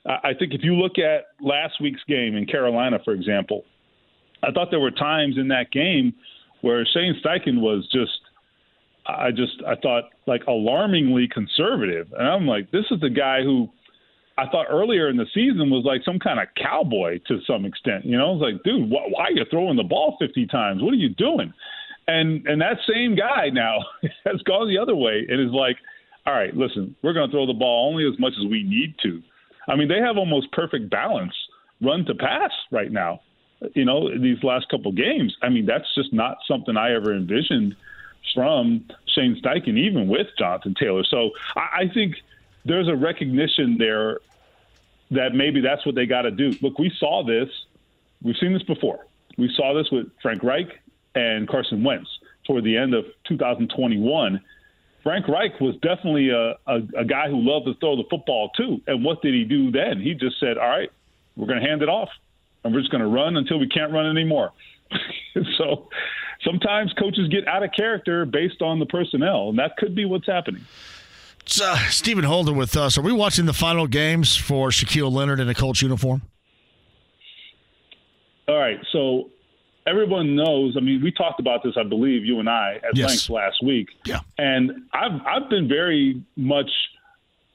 I 0.06 0.34
think 0.38 0.54
if 0.54 0.62
you 0.64 0.76
look 0.76 0.94
at 0.98 1.28
last 1.42 1.80
week's 1.82 2.04
game 2.08 2.36
in 2.36 2.46
Carolina, 2.46 3.00
for 3.06 3.14
example, 3.14 3.64
I 4.44 4.52
thought 4.52 4.70
there 4.70 4.80
were 4.80 4.92
times 4.92 5.38
in 5.38 5.48
that 5.48 5.72
game 5.72 6.14
where 6.62 6.86
Shane 6.86 7.16
Steichen 7.24 7.62
was 7.62 7.88
just, 7.92 8.20
I 9.08 9.32
just, 9.32 9.64
I 9.66 9.76
thought 9.76 10.06
like 10.28 10.44
alarmingly 10.48 11.30
conservative. 11.34 12.08
And 12.18 12.28
I'm 12.28 12.46
like, 12.48 12.70
this 12.72 12.86
is 12.92 13.00
the 13.00 13.10
guy 13.10 13.44
who 13.44 13.70
I 14.38 14.48
thought 14.50 14.66
earlier 14.70 15.10
in 15.10 15.18
the 15.18 15.28
season 15.34 15.70
was 15.70 15.86
like 15.86 16.02
some 16.04 16.20
kind 16.20 16.40
of 16.40 16.48
cowboy 16.56 17.20
to 17.28 17.40
some 17.46 17.66
extent. 17.66 18.06
You 18.06 18.18
know, 18.18 18.30
I 18.30 18.32
was 18.32 18.54
like, 18.54 18.64
dude, 18.64 18.90
wh- 18.90 19.12
why 19.12 19.26
are 19.26 19.32
you 19.32 19.46
throwing 19.50 19.78
the 19.78 19.84
ball 19.84 20.18
50 20.20 20.48
times? 20.48 20.82
What 20.82 20.94
are 20.94 20.98
you 20.98 21.10
doing? 21.10 21.54
And 22.08 22.46
and 22.48 22.60
that 22.60 22.78
same 22.92 23.16
guy 23.16 23.50
now 23.50 23.78
has 24.26 24.42
gone 24.42 24.68
the 24.68 24.78
other 24.78 24.96
way 24.96 25.26
and 25.30 25.40
is 25.40 25.54
like, 25.54 25.78
all 26.26 26.34
right, 26.34 26.56
listen, 26.56 26.96
we're 27.02 27.14
going 27.14 27.30
to 27.30 27.32
throw 27.32 27.46
the 27.46 27.54
ball 27.54 27.90
only 27.90 28.06
as 28.06 28.20
much 28.20 28.34
as 28.38 28.46
we 28.50 28.64
need 28.64 28.96
to. 29.04 29.22
I 29.68 29.76
mean, 29.76 29.88
they 29.88 30.00
have 30.00 30.18
almost 30.18 30.52
perfect 30.52 30.90
balance 30.90 31.34
run 31.82 32.06
to 32.06 32.16
pass 32.16 32.52
right 32.72 32.92
now. 32.92 33.22
You 33.74 33.86
know, 33.86 34.10
these 34.18 34.44
last 34.44 34.68
couple 34.70 34.92
games. 34.92 35.36
I 35.42 35.50
mean, 35.50 35.66
that's 35.66 35.88
just 35.96 36.12
not 36.14 36.38
something 36.48 36.76
I 36.76 36.94
ever 36.94 37.16
envisioned 37.16 37.76
from 38.34 38.86
Shane 39.08 39.40
Steichen, 39.42 39.78
even 39.78 40.08
with 40.08 40.28
Jonathan 40.38 40.76
Taylor. 40.78 41.04
So 41.04 41.32
I, 41.56 41.84
I 41.84 41.92
think 41.94 42.16
there's 42.66 42.88
a 42.88 42.96
recognition 42.96 43.78
there 43.78 44.20
that 45.12 45.34
maybe 45.34 45.62
that's 45.62 45.86
what 45.86 45.96
they 45.96 46.06
got 46.06 46.24
to 46.24 46.32
do. 46.32 46.52
Look, 46.62 46.80
we 46.80 46.92
saw 46.98 47.24
this. 47.24 47.50
We've 48.22 48.36
seen 48.38 48.54
this 48.54 48.64
before. 48.64 49.06
We 49.38 49.52
saw 49.56 49.74
this 49.74 49.90
with 49.92 50.08
Frank 50.22 50.44
Reich 50.44 50.80
and 51.16 51.48
Carson 51.48 51.84
Wentz 51.84 52.10
toward 52.46 52.64
the 52.64 52.78
end 52.78 52.94
of 52.94 53.06
2021 53.28 54.42
Frank 55.04 55.28
Reich 55.28 55.60
was 55.60 55.76
definitely 55.82 56.30
a, 56.30 56.52
a, 56.66 57.02
a 57.02 57.06
guy 57.06 57.28
who 57.28 57.38
loved 57.40 57.66
to 57.66 57.74
throw 57.76 57.98
the 57.98 58.06
football 58.10 58.50
too. 58.56 58.82
And 58.88 59.04
what 59.04 59.22
did 59.22 59.34
he 59.34 59.44
do 59.44 59.70
then? 59.70 60.00
He 60.02 60.14
just 60.14 60.40
said, 60.40 60.58
"All 60.58 60.68
right, 60.68 60.90
we're 61.36 61.48
going 61.48 61.62
to 61.62 61.68
hand 61.68 61.82
it 61.82 61.90
off, 61.90 62.10
and 62.64 62.74
we're 62.74 62.80
just 62.80 62.92
going 62.92 63.04
to 63.04 63.10
run 63.10 63.36
until 63.36 63.60
we 63.60 63.68
can't 63.68 63.92
run 63.92 64.10
anymore." 64.10 64.52
so 65.58 65.90
sometimes 66.44 66.94
coaches 66.94 67.28
get 67.28 67.48
out 67.48 67.64
of 67.64 67.72
character 67.76 68.26
based 68.26 68.62
on 68.62 68.80
the 68.80 68.86
personnel, 68.86 69.50
and 69.50 69.60
that 69.60 69.76
could 69.78 69.94
be 69.94 70.06
what's 70.06 70.28
happening. 70.28 70.66
Uh, 71.62 71.78
Stephen 71.90 72.24
Holder 72.24 72.54
with 72.54 72.78
us. 72.78 72.98
Are 72.98 73.02
we 73.02 73.12
watching 73.12 73.46
the 73.46 73.54
final 73.54 73.86
games 73.86 74.36
for 74.36 74.70
Shaquille 74.70 75.12
Leonard 75.12 75.42
in 75.42 75.50
a 75.50 75.54
Colts 75.54 75.82
uniform? 75.82 76.22
All 78.48 78.58
right, 78.58 78.80
so 78.92 79.30
everyone 79.86 80.36
knows. 80.36 80.76
I 80.78 80.82
mean, 80.82 81.02
we 81.02 81.12
talked 81.12 81.40
about 81.40 81.64
this, 81.64 81.74
I 81.78 81.84
believe, 81.84 82.26
you 82.26 82.40
and 82.40 82.50
I 82.50 82.76
at 82.76 82.96
yes. 82.96 83.10
length 83.10 83.30
last 83.30 83.64
week. 83.64 83.90
Yeah. 84.06 84.22
And 84.38 84.84
I've 84.94 85.22
I've 85.26 85.50
been 85.50 85.68
very 85.68 86.24
much 86.36 86.70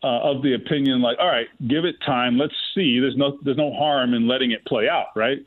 uh, 0.03 0.21
of 0.21 0.43
the 0.43 0.55
opinion, 0.55 1.01
like, 1.01 1.19
all 1.19 1.27
right, 1.27 1.49
give 1.67 1.85
it 1.85 1.97
time. 2.05 2.39
Let's 2.39 2.55
see. 2.75 3.01
There's 3.01 3.17
no 3.17 3.39
there's 3.43 3.57
no 3.57 3.73
harm 3.73 4.15
in 4.15 4.29
letting 4.29 4.53
it 4.53 4.65
play 4.65 4.89
out, 4.89 5.09
right? 5.17 5.39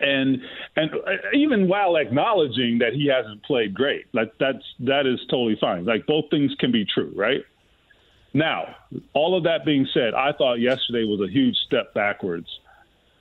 And 0.00 0.42
and 0.76 0.90
uh, 0.92 1.30
even 1.34 1.68
while 1.68 1.96
acknowledging 1.96 2.78
that 2.78 2.92
he 2.92 3.06
hasn't 3.06 3.42
played 3.44 3.74
great, 3.74 4.06
like 4.12 4.32
that's 4.38 4.64
that 4.80 5.06
is 5.06 5.20
totally 5.30 5.56
fine. 5.60 5.84
Like 5.84 6.06
both 6.06 6.26
things 6.30 6.54
can 6.58 6.72
be 6.72 6.84
true, 6.84 7.12
right? 7.14 7.44
Now, 8.36 8.74
all 9.12 9.36
of 9.36 9.44
that 9.44 9.64
being 9.64 9.86
said, 9.94 10.12
I 10.12 10.32
thought 10.32 10.54
yesterday 10.54 11.04
was 11.04 11.20
a 11.20 11.30
huge 11.32 11.54
step 11.66 11.94
backwards 11.94 12.48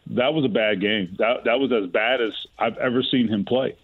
that 0.07 0.33
was 0.33 0.45
a 0.45 0.49
bad 0.49 0.81
game. 0.81 1.15
That 1.19 1.45
that 1.45 1.59
was 1.59 1.71
as 1.71 1.89
bad 1.89 2.21
as 2.21 2.33
I've 2.57 2.77
ever 2.77 3.03
seen 3.03 3.27
him 3.27 3.45
play. 3.45 3.75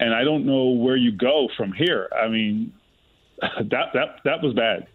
And 0.00 0.14
I 0.14 0.22
don't 0.24 0.46
know 0.46 0.70
where 0.70 0.96
you 0.96 1.10
go 1.10 1.48
from 1.56 1.72
here. 1.72 2.08
I 2.14 2.28
mean, 2.28 2.72
that 3.40 3.92
that 3.94 4.20
that 4.24 4.42
was 4.42 4.54
bad. 4.54 4.86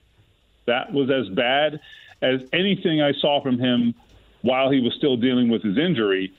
That 0.65 0.94
was 0.94 1.10
as 1.10 1.27
bad 1.34 1.82
as 2.22 2.42
anything 2.53 3.01
I 3.01 3.12
saw 3.20 3.42
from 3.44 3.60
him 3.60 3.96
while 4.42 4.72
he 4.72 4.80
was 4.80 4.94
still 4.98 5.18
dealing 5.18 5.50
with 5.50 5.62
his 5.62 5.77
injury. 5.77 6.34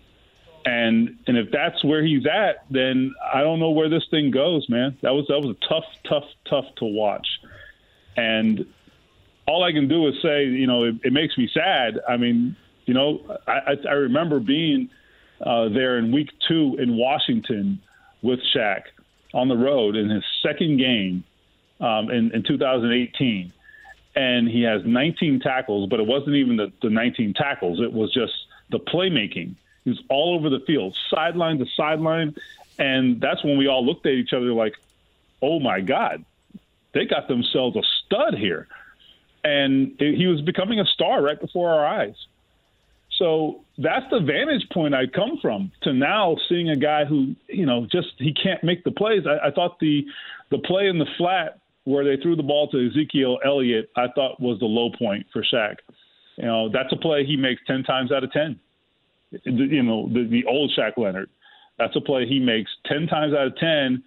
And 0.65 1.19
and 1.27 1.37
if 1.37 1.51
that's 1.51 1.85
where 1.85 2.03
he's 2.03 2.27
at, 2.27 2.65
then 2.71 3.15
I 3.33 3.43
don't 3.43 3.61
know 3.61 3.71
where 3.71 3.91
this 3.91 4.05
thing 4.11 4.31
goes, 4.31 4.67
man. 4.71 4.97
That 5.03 5.11
was 5.11 5.27
that 5.29 5.41
was 5.41 5.57
a 5.57 5.69
tough, 5.69 5.85
tough, 6.09 6.25
tough 6.49 6.75
to 6.77 6.87
watch. 6.87 7.27
And 8.17 8.65
all 9.47 9.63
I 9.63 9.73
can 9.73 9.89
do 9.89 10.09
is 10.09 10.15
say, 10.23 10.47
you 10.47 10.67
know, 10.67 10.85
it, 10.85 10.95
it 11.05 11.13
makes 11.13 11.37
me 11.37 11.51
sad. 11.53 12.01
I 12.09 12.17
mean, 12.17 12.57
you 12.87 12.95
know, 12.95 13.39
I, 13.47 13.77
I 13.89 13.93
remember 13.93 14.41
being 14.41 14.91
uh, 15.41 15.69
there 15.69 15.99
in 15.99 16.13
week 16.13 16.31
two 16.47 16.77
in 16.79 16.97
Washington 16.97 17.81
with 18.23 18.41
Shaq 18.55 18.83
on 19.33 19.49
the 19.49 19.57
road 19.57 19.97
in 19.97 20.09
his 20.09 20.25
second 20.43 20.79
game 20.79 21.25
um, 21.81 22.11
in, 22.11 22.33
in 22.33 22.43
2018. 22.43 23.53
And 24.17 24.49
he 24.49 24.63
has 24.63 24.83
19 24.85 25.41
tackles, 25.41 25.89
but 25.89 25.99
it 25.99 26.07
wasn't 26.07 26.37
even 26.37 26.57
the, 26.57 26.73
the 26.83 26.91
19 26.91 27.35
tackles. 27.35 27.81
It 27.81 27.93
was 27.93 28.13
just 28.13 28.33
the 28.71 28.79
playmaking. 28.79 29.57
He 29.83 29.91
was 29.91 30.01
all 30.09 30.37
over 30.37 30.49
the 30.49 30.61
field, 30.61 30.97
sideline 31.11 31.59
to 31.59 31.67
sideline. 31.77 32.37
And 32.79 33.21
that's 33.21 33.43
when 33.45 33.59
we 33.59 33.67
all 33.67 33.85
looked 33.85 34.07
at 34.07 34.13
each 34.13 34.33
other 34.33 34.53
like, 34.53 34.75
oh 35.43 35.59
my 35.59 35.81
God, 35.81 36.25
they 36.93 37.07
got 37.07 37.29
themselves 37.29 37.77
a 37.77 37.83
stud 37.83 38.35
here. 38.35 38.69
And 39.43 40.01
it, 40.01 40.17
he 40.17 40.27
was 40.27 40.41
becoming 40.41 40.81
a 40.81 40.87
star 40.87 41.21
right 41.21 41.39
before 41.39 41.71
our 41.71 41.85
eyes. 41.85 42.15
So 43.19 43.65
that's 43.79 44.07
the 44.11 44.21
vantage 44.21 44.69
point 44.73 44.95
I 44.95 45.07
come 45.07 45.39
from 45.41 45.71
to 45.83 45.93
now 45.93 46.37
seeing 46.49 46.69
a 46.71 46.77
guy 46.77 47.05
who, 47.05 47.35
you 47.49 47.67
know, 47.67 47.87
just 47.91 48.09
he 48.19 48.33
can't 48.33 48.63
make 48.65 48.85
the 48.85 48.91
plays. 48.91 49.23
I, 49.27 49.49
I 49.49 49.51
thought 49.51 49.79
the 49.79 50.05
the 50.51 50.59
play 50.59 50.89
in 50.89 50.99
the 50.99 51.07
flat 51.17 51.59
where 51.85 52.05
they 52.05 52.21
threw 52.21 52.35
the 52.35 52.43
ball 52.43 52.69
to 52.69 52.87
Ezekiel 52.87 53.39
Elliott, 53.45 53.91
I 53.97 54.09
thought 54.15 54.41
was 54.41 54.59
the 54.59 54.67
low 54.67 54.91
point 54.91 55.27
for 55.33 55.43
Shaq. 55.43 55.77
You 56.37 56.47
know, 56.47 56.69
that's 56.69 56.93
a 56.93 56.97
play 56.97 57.25
he 57.25 57.37
makes 57.37 57.63
ten 57.67 57.85
times 57.85 58.11
out 58.11 58.25
of 58.25 58.33
ten. 58.33 58.59
You 59.45 59.83
know, 59.83 60.09
the, 60.13 60.25
the 60.25 60.45
old 60.47 60.73
Shaq 60.77 60.97
Leonard. 60.97 61.31
That's 61.79 61.95
a 61.97 62.01
play 62.01 62.27
he 62.27 62.41
makes 62.41 62.71
ten 62.87 63.07
times 63.07 63.35
out 63.35 63.47
of 63.49 63.57
ten, 63.57 64.03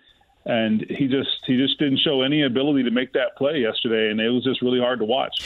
and 0.45 0.85
he 0.89 1.07
just 1.07 1.29
he 1.45 1.57
just 1.57 1.77
didn't 1.79 1.99
show 1.99 2.21
any 2.21 2.43
ability 2.43 2.83
to 2.83 2.91
make 2.91 3.13
that 3.13 3.37
play 3.37 3.59
yesterday, 3.59 4.09
and 4.09 4.19
it 4.19 4.29
was 4.29 4.43
just 4.43 4.61
really 4.61 4.79
hard 4.79 4.99
to 4.99 5.05
watch. 5.05 5.39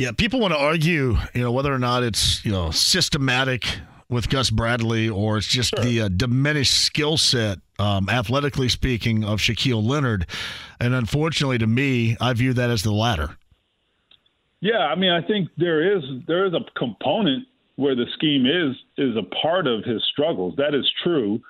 Yeah, 0.00 0.12
people 0.12 0.40
want 0.40 0.54
to 0.54 0.58
argue, 0.58 1.18
you 1.34 1.42
know, 1.42 1.52
whether 1.52 1.70
or 1.70 1.78
not 1.78 2.02
it's 2.02 2.42
you 2.42 2.50
know 2.50 2.70
systematic 2.70 3.66
with 4.08 4.30
Gus 4.30 4.48
Bradley 4.48 5.10
or 5.10 5.36
it's 5.36 5.46
just 5.46 5.74
sure. 5.76 5.84
the 5.84 6.00
uh, 6.00 6.08
diminished 6.08 6.72
skill 6.72 7.18
set, 7.18 7.58
um, 7.78 8.08
athletically 8.08 8.70
speaking, 8.70 9.24
of 9.24 9.40
Shaquille 9.40 9.86
Leonard. 9.86 10.26
And 10.80 10.94
unfortunately, 10.94 11.58
to 11.58 11.66
me, 11.66 12.16
I 12.18 12.32
view 12.32 12.54
that 12.54 12.70
as 12.70 12.82
the 12.82 12.92
latter. 12.92 13.36
Yeah, 14.60 14.78
I 14.78 14.94
mean, 14.94 15.10
I 15.10 15.20
think 15.20 15.50
there 15.58 15.98
is 15.98 16.02
there 16.26 16.46
is 16.46 16.54
a 16.54 16.60
component 16.78 17.46
where 17.76 17.94
the 17.94 18.06
scheme 18.14 18.46
is 18.46 18.76
is 18.96 19.14
a 19.18 19.34
part 19.42 19.66
of 19.66 19.84
his 19.84 20.02
struggles. 20.10 20.54
That 20.56 20.74
is 20.74 20.90
true, 21.04 21.42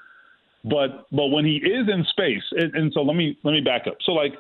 but 0.65 1.07
but 1.13 1.29
when 1.29 1.45
he 1.45 1.59
is 1.59 1.89
in 1.89 2.05
space, 2.11 2.43
and, 2.51 2.75
and 2.75 2.93
so 2.93 3.03
let 3.03 3.15
me 3.15 3.39
let 3.45 3.53
me 3.53 3.61
back 3.61 3.87
up. 3.87 3.99
So 4.05 4.11
like 4.11 4.35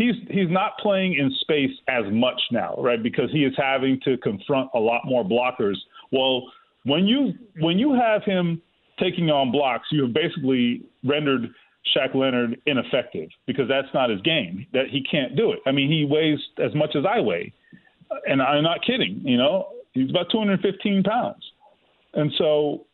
he's 0.00 0.14
he's 0.28 0.50
not 0.50 0.78
playing 0.78 1.14
in 1.14 1.30
space 1.40 1.70
as 1.88 2.04
much 2.10 2.40
now, 2.50 2.74
right? 2.78 3.02
Because 3.02 3.30
he 3.32 3.44
is 3.44 3.54
having 3.56 4.00
to 4.04 4.16
confront 4.18 4.70
a 4.74 4.78
lot 4.78 5.02
more 5.04 5.24
blockers. 5.24 5.76
Well, 6.12 6.50
when 6.84 7.06
you 7.06 7.32
when 7.60 7.78
you 7.78 7.92
have 7.94 8.22
him 8.24 8.60
taking 8.98 9.30
on 9.30 9.52
blocks, 9.52 9.88
you 9.90 10.02
have 10.02 10.14
basically 10.14 10.82
rendered 11.04 11.48
Shaq 11.96 12.14
Leonard 12.14 12.60
ineffective 12.66 13.28
because 13.46 13.68
that's 13.68 13.88
not 13.94 14.10
his 14.10 14.20
game. 14.22 14.66
That 14.72 14.86
he 14.90 15.02
can't 15.10 15.36
do 15.36 15.52
it. 15.52 15.60
I 15.66 15.72
mean, 15.72 15.90
he 15.90 16.04
weighs 16.04 16.38
as 16.58 16.74
much 16.74 16.96
as 16.96 17.04
I 17.06 17.20
weigh, 17.20 17.52
and 18.26 18.42
I'm 18.42 18.62
not 18.62 18.84
kidding. 18.84 19.20
You 19.24 19.38
know, 19.38 19.68
he's 19.92 20.10
about 20.10 20.30
215 20.30 21.02
pounds, 21.02 21.42
and 22.14 22.32
so 22.38 22.86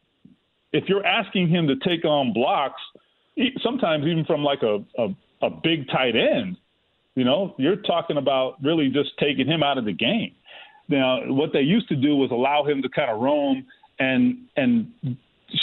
if 0.73 0.85
you're 0.88 1.07
asking 1.07 1.49
him 1.49 1.66
to 1.69 1.77
take 1.77 2.05
on 2.05 2.33
blocks, 2.33 2.81
sometimes 3.62 4.05
even 4.07 4.25
from 4.25 4.42
like 4.42 4.62
a, 4.62 4.85
a, 4.99 5.09
a 5.42 5.51
big 5.51 5.88
tight 5.88 6.14
end, 6.16 6.57
you 7.16 7.24
know, 7.24 7.55
you're 7.59 7.76
talking 7.76 8.18
about 8.18 8.62
really 8.62 8.88
just 8.90 9.11
taking 9.18 9.46
him 9.46 9.62
out 9.62 9.79
of 9.79 9.87
the 9.87 9.92
game. 9.92 10.33
Now, 10.88 11.20
what 11.33 11.52
they 11.52 11.61
used 11.61 11.88
to 11.88 11.96
do 11.96 12.14
was 12.14 12.31
allow 12.31 12.64
him 12.64 12.83
to 12.83 12.88
kind 12.88 13.11
of 13.11 13.20
roam 13.20 13.66
and 13.98 14.38
and 14.57 14.92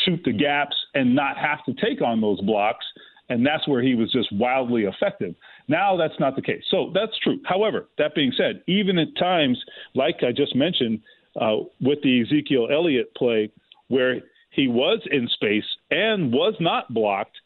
shoot 0.03 0.19
the 0.25 0.33
gaps 0.33 0.75
and 0.95 1.15
not 1.15 1.37
have 1.37 1.63
to 1.65 1.73
take 1.73 2.01
on 2.01 2.19
those 2.19 2.41
blocks, 2.41 2.85
and 3.29 3.45
that's 3.45 3.67
where 3.67 3.81
he 3.81 3.95
was 3.95 4.11
just 4.11 4.29
wildly 4.33 4.83
effective. 4.83 5.35
Now 5.67 5.95
that's 5.95 6.19
not 6.19 6.35
the 6.35 6.41
case. 6.41 6.63
So 6.69 6.91
that's 6.93 7.17
true. 7.23 7.39
However, 7.45 7.87
that 7.99 8.15
being 8.15 8.33
said, 8.35 8.63
even 8.67 8.97
at 8.97 9.15
times 9.17 9.63
like 9.93 10.17
I 10.27 10.31
just 10.31 10.55
mentioned 10.55 11.01
uh, 11.39 11.57
with 11.79 12.01
the 12.01 12.21
Ezekiel 12.21 12.67
Elliott 12.71 13.13
play, 13.15 13.51
where 13.89 14.21
he 14.49 14.67
was 14.67 14.99
in 15.11 15.29
space 15.29 15.63
and 15.91 16.33
was 16.33 16.55
not 16.59 16.93
blocked, 16.93 17.37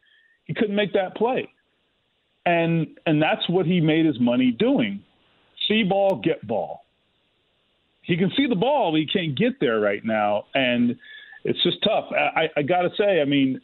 he 0.45 0.53
couldn't 0.53 0.75
make 0.75 0.93
that 0.93 1.15
play 1.15 1.49
and 2.47 2.87
and 3.05 3.21
that's 3.21 3.47
what 3.49 3.65
he 3.65 3.81
made 3.81 4.05
his 4.05 4.19
money 4.19 4.51
doing. 4.51 5.03
See 5.67 5.83
ball, 5.83 6.21
get 6.23 6.47
ball. 6.47 6.85
He 8.01 8.15
can 8.15 8.31
see 8.37 8.47
the 8.47 8.55
ball, 8.55 8.93
but 8.93 9.01
he 9.01 9.05
can't 9.05 9.37
get 9.37 9.59
there 9.59 9.81
right 9.81 10.03
now, 10.03 10.45
and 10.55 10.95
it's 11.43 11.61
just 11.61 11.83
tough. 11.83 12.05
I, 12.11 12.49
I 12.55 12.61
got 12.61 12.83
to 12.83 12.89
say, 12.97 13.21
I 13.21 13.25
mean, 13.25 13.59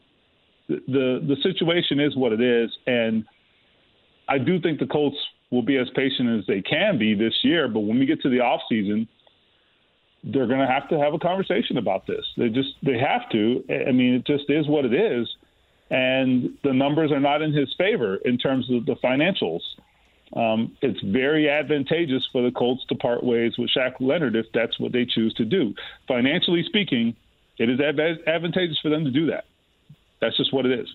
the 0.68 1.26
the 1.26 1.38
situation 1.42 2.02
is 2.02 2.16
what 2.18 2.34
it 2.34 2.42
is, 2.42 2.70
and 2.86 3.24
I 4.28 4.38
do 4.38 4.60
think 4.60 4.80
the 4.80 4.88
Colts 4.88 5.18
will 5.50 5.64
be 5.64 5.78
as 5.78 5.88
patient 5.96 6.38
as 6.38 6.46
they 6.46 6.62
can 6.62 6.98
be 7.00 7.16
this 7.16 7.34
year. 7.42 7.70
But 7.70 7.82
when 7.82 8.00
we 8.00 8.06
get 8.06 8.22
to 8.24 8.30
the 8.30 8.42
off 8.42 8.62
season, 8.68 9.08
they're 10.26 10.48
going 10.48 10.60
to 10.60 10.68
have 10.68 10.90
to 10.90 11.00
have 11.00 11.14
a 11.14 11.20
conversation 11.20 11.78
about 11.78 12.06
this. 12.06 12.26
They 12.36 12.50
just 12.50 12.70
they 12.84 12.98
have 12.98 13.30
to. 13.32 13.64
I 13.88 13.94
mean, 13.94 14.16
it 14.16 14.26
just 14.28 14.50
is 14.50 14.68
what 14.68 14.84
it 14.84 14.94
is 14.94 15.26
and 15.94 16.58
the 16.64 16.74
numbers 16.74 17.12
are 17.12 17.20
not 17.20 17.44
in 17.44 17.54
his 17.54 17.72
favor 17.78 18.16
in 18.26 18.40
terms 18.40 18.68
of 18.72 18.88
the 18.88 18.96
financials. 18.96 19.62
Um, 20.36 20.76
it's 20.82 21.00
very 21.04 21.48
advantageous 21.48 22.28
for 22.32 22.42
the 22.42 22.50
Colts 22.50 22.84
to 22.90 22.96
part 22.96 23.24
ways 23.24 23.54
with 23.60 23.70
Shaq 23.70 23.94
Leonard 24.00 24.36
if 24.36 24.48
that's 24.56 24.80
what 24.80 24.92
they 24.92 25.06
choose 25.06 25.36
to 25.36 25.46
do. 25.46 25.76
Financially 26.08 26.64
speaking, 26.66 27.16
it 27.60 27.70
is 27.70 27.80
advantageous 27.80 28.80
for 28.82 28.90
them 28.90 29.06
to 29.06 29.12
do 29.12 29.28
that. 29.28 29.44
That's 30.20 30.36
just 30.36 30.52
what 30.52 30.66
it 30.66 30.80
is. 30.80 30.88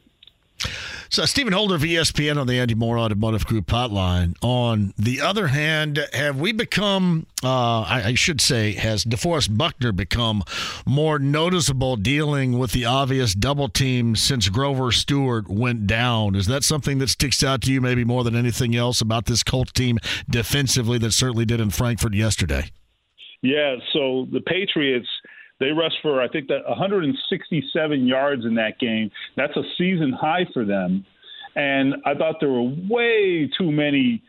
So, 1.10 1.24
Stephen 1.24 1.54
Holder 1.54 1.76
of 1.76 1.80
ESPN 1.80 2.38
on 2.38 2.46
the 2.46 2.58
Andy 2.58 2.74
Moore 2.74 2.98
Automotive 2.98 3.46
Group 3.46 3.66
hotline. 3.66 4.36
On 4.42 4.92
the 4.98 5.22
other 5.22 5.46
hand, 5.46 6.06
have 6.12 6.38
we 6.38 6.52
become, 6.52 7.26
uh, 7.42 7.80
I, 7.80 8.02
I, 8.08 8.14
should 8.14 8.42
say, 8.42 8.72
has 8.72 9.06
DeForest 9.06 9.56
Buckner 9.56 9.92
become 9.92 10.44
more 10.84 11.18
noticeable 11.18 11.96
dealing 11.96 12.58
with 12.58 12.72
the 12.72 12.84
obvious 12.84 13.34
double 13.34 13.70
team 13.70 14.16
since 14.16 14.50
Grover 14.50 14.92
Stewart 14.92 15.48
went 15.48 15.86
down? 15.86 16.34
Is 16.34 16.46
that 16.46 16.62
something 16.62 16.98
that 16.98 17.08
sticks 17.08 17.42
out 17.42 17.62
to 17.62 17.72
you 17.72 17.80
maybe 17.80 18.04
more 18.04 18.22
than 18.22 18.36
anything 18.36 18.76
else 18.76 19.00
about 19.00 19.24
this 19.24 19.42
Colts 19.42 19.72
team 19.72 19.98
defensively 20.28 20.98
that 20.98 21.12
certainly 21.12 21.46
did 21.46 21.58
in 21.58 21.70
Frankfurt 21.70 22.12
yesterday? 22.12 22.70
Yeah, 23.40 23.76
so 23.92 24.26
the 24.30 24.40
Patriots 24.40 25.08
they 25.60 25.70
rushed 25.70 25.98
for 26.02 26.20
I 26.22 26.28
think 26.28 26.48
that 26.48 26.66
167 26.66 28.06
yards 28.06 28.44
in 28.44 28.54
that 28.54 28.78
game. 28.78 29.10
That's 29.36 29.56
a 29.56 29.62
season 29.76 30.12
high 30.12 30.46
for 30.52 30.64
them. 30.64 31.04
And 31.56 31.96
I 32.06 32.14
thought 32.14 32.36
there 32.40 32.50
were 32.50 32.70
way 32.88 33.50
too 33.58 33.72
many 33.72 34.22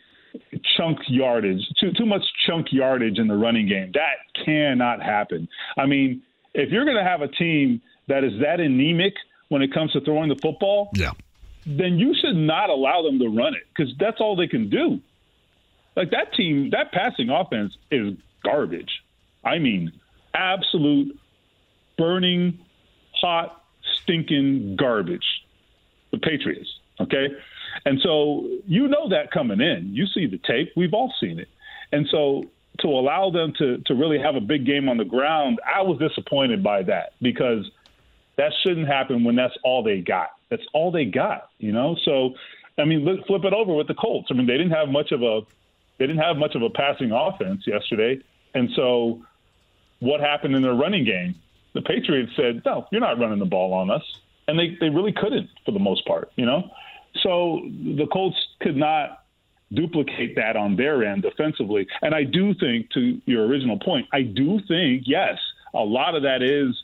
chunk 0.77 0.99
yardage, 1.07 1.61
too 1.79 1.91
too 1.97 2.05
much 2.05 2.23
chunk 2.47 2.67
yardage 2.71 3.19
in 3.19 3.27
the 3.27 3.35
running 3.35 3.67
game. 3.67 3.91
That 3.93 4.43
cannot 4.45 5.01
happen. 5.01 5.47
I 5.77 5.85
mean, 5.85 6.21
if 6.53 6.71
you're 6.71 6.85
going 6.85 6.97
to 6.97 7.03
have 7.03 7.21
a 7.21 7.27
team 7.27 7.81
that 8.07 8.23
is 8.23 8.33
that 8.41 8.59
anemic 8.59 9.13
when 9.49 9.61
it 9.61 9.73
comes 9.73 9.91
to 9.93 10.01
throwing 10.01 10.29
the 10.29 10.39
football, 10.41 10.89
yeah. 10.95 11.11
then 11.65 11.99
you 11.99 12.15
should 12.19 12.35
not 12.35 12.69
allow 12.69 13.01
them 13.03 13.19
to 13.19 13.27
run 13.27 13.53
it 13.53 13.63
because 13.75 13.93
that's 13.99 14.17
all 14.19 14.35
they 14.35 14.47
can 14.47 14.69
do. 14.69 14.99
Like 15.95 16.11
that 16.11 16.33
team, 16.35 16.69
that 16.71 16.91
passing 16.91 17.29
offense 17.29 17.75
is 17.91 18.13
garbage. 18.43 18.91
I 19.43 19.59
mean, 19.59 19.91
absolute 20.33 21.17
burning, 21.99 22.57
hot, 23.21 23.63
stinking 24.01 24.77
garbage. 24.77 25.25
The 26.11 26.17
Patriots, 26.17 26.69
okay? 26.99 27.27
And 27.85 27.99
so 28.01 28.49
you 28.65 28.87
know 28.87 29.09
that 29.09 29.31
coming 29.31 29.61
in. 29.61 29.91
You 29.93 30.07
see 30.07 30.25
the 30.25 30.39
tape. 30.39 30.71
We've 30.75 30.93
all 30.93 31.13
seen 31.19 31.39
it. 31.39 31.49
And 31.91 32.07
so 32.09 32.45
to 32.79 32.87
allow 32.87 33.29
them 33.29 33.53
to, 33.59 33.77
to 33.85 33.93
really 33.93 34.17
have 34.19 34.35
a 34.35 34.41
big 34.41 34.65
game 34.65 34.89
on 34.89 34.97
the 34.97 35.05
ground, 35.05 35.59
I 35.63 35.83
was 35.83 35.99
disappointed 35.99 36.63
by 36.63 36.83
that 36.83 37.13
because 37.21 37.69
that 38.37 38.53
shouldn't 38.63 38.87
happen 38.87 39.23
when 39.23 39.35
that's 39.35 39.53
all 39.63 39.83
they 39.83 39.99
got. 39.99 40.29
That's 40.49 40.63
all 40.73 40.91
they 40.91 41.05
got, 41.05 41.49
you 41.59 41.71
know? 41.71 41.95
So, 42.05 42.33
I 42.79 42.85
mean, 42.85 43.05
let's 43.05 43.25
flip 43.27 43.43
it 43.43 43.53
over 43.53 43.73
with 43.75 43.87
the 43.87 43.93
Colts. 43.93 44.29
I 44.31 44.33
mean, 44.33 44.47
they 44.47 44.57
didn't 44.57 44.71
have 44.71 44.89
much 44.89 45.11
of 45.11 45.21
a 45.21 45.41
they 45.99 46.07
didn't 46.07 46.21
have 46.21 46.37
much 46.37 46.55
of 46.55 46.61
a 46.61 46.69
passing 46.69 47.11
offense 47.11 47.67
yesterday. 47.67 48.21
And 48.55 48.69
so 48.73 49.21
what 49.99 50.21
happened 50.21 50.55
in 50.55 50.61
their 50.61 50.73
running 50.73 51.03
game? 51.03 51.35
The 51.73 51.81
Patriots 51.81 52.31
said, 52.35 52.61
"No, 52.65 52.87
you're 52.91 53.01
not 53.01 53.19
running 53.19 53.39
the 53.39 53.45
ball 53.45 53.73
on 53.73 53.89
us," 53.89 54.03
and 54.47 54.57
they 54.57 54.77
they 54.79 54.89
really 54.89 55.13
couldn't 55.13 55.49
for 55.65 55.71
the 55.71 55.79
most 55.79 56.05
part, 56.05 56.31
you 56.35 56.45
know. 56.45 56.69
So 57.21 57.61
the 57.65 58.07
Colts 58.11 58.37
could 58.59 58.77
not 58.77 59.23
duplicate 59.73 60.35
that 60.35 60.55
on 60.55 60.75
their 60.75 61.03
end 61.03 61.21
defensively. 61.21 61.87
And 62.01 62.15
I 62.15 62.23
do 62.23 62.53
think, 62.55 62.89
to 62.91 63.21
your 63.25 63.45
original 63.45 63.77
point, 63.77 64.07
I 64.11 64.23
do 64.23 64.59
think 64.67 65.03
yes, 65.05 65.37
a 65.73 65.83
lot 65.83 66.15
of 66.15 66.23
that 66.23 66.41
is 66.41 66.75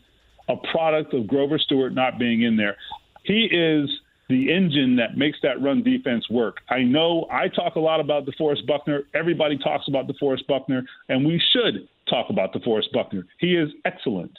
a 0.47 0.55
product 0.71 1.13
of 1.13 1.27
Grover 1.27 1.57
Stewart 1.57 1.93
not 1.93 2.19
being 2.19 2.43
in 2.43 2.55
there. 2.57 2.77
He 3.23 3.45
is 3.45 3.89
the 4.29 4.51
engine 4.51 4.95
that 4.95 5.17
makes 5.17 5.37
that 5.43 5.61
run 5.61 5.83
defense 5.83 6.29
work. 6.29 6.57
I 6.69 6.81
know 6.81 7.27
I 7.31 7.47
talk 7.47 7.75
a 7.75 7.79
lot 7.79 7.99
about 7.99 8.25
DeForest 8.25 8.65
Buckner. 8.65 9.03
Everybody 9.13 9.57
talks 9.57 9.87
about 9.87 10.07
DeForest 10.07 10.47
Buckner, 10.47 10.83
and 11.09 11.25
we 11.25 11.41
should 11.53 11.87
talk 12.09 12.29
about 12.29 12.53
DeForest 12.53 12.91
Buckner. 12.91 13.25
He 13.39 13.55
is 13.55 13.69
excellent. 13.85 14.37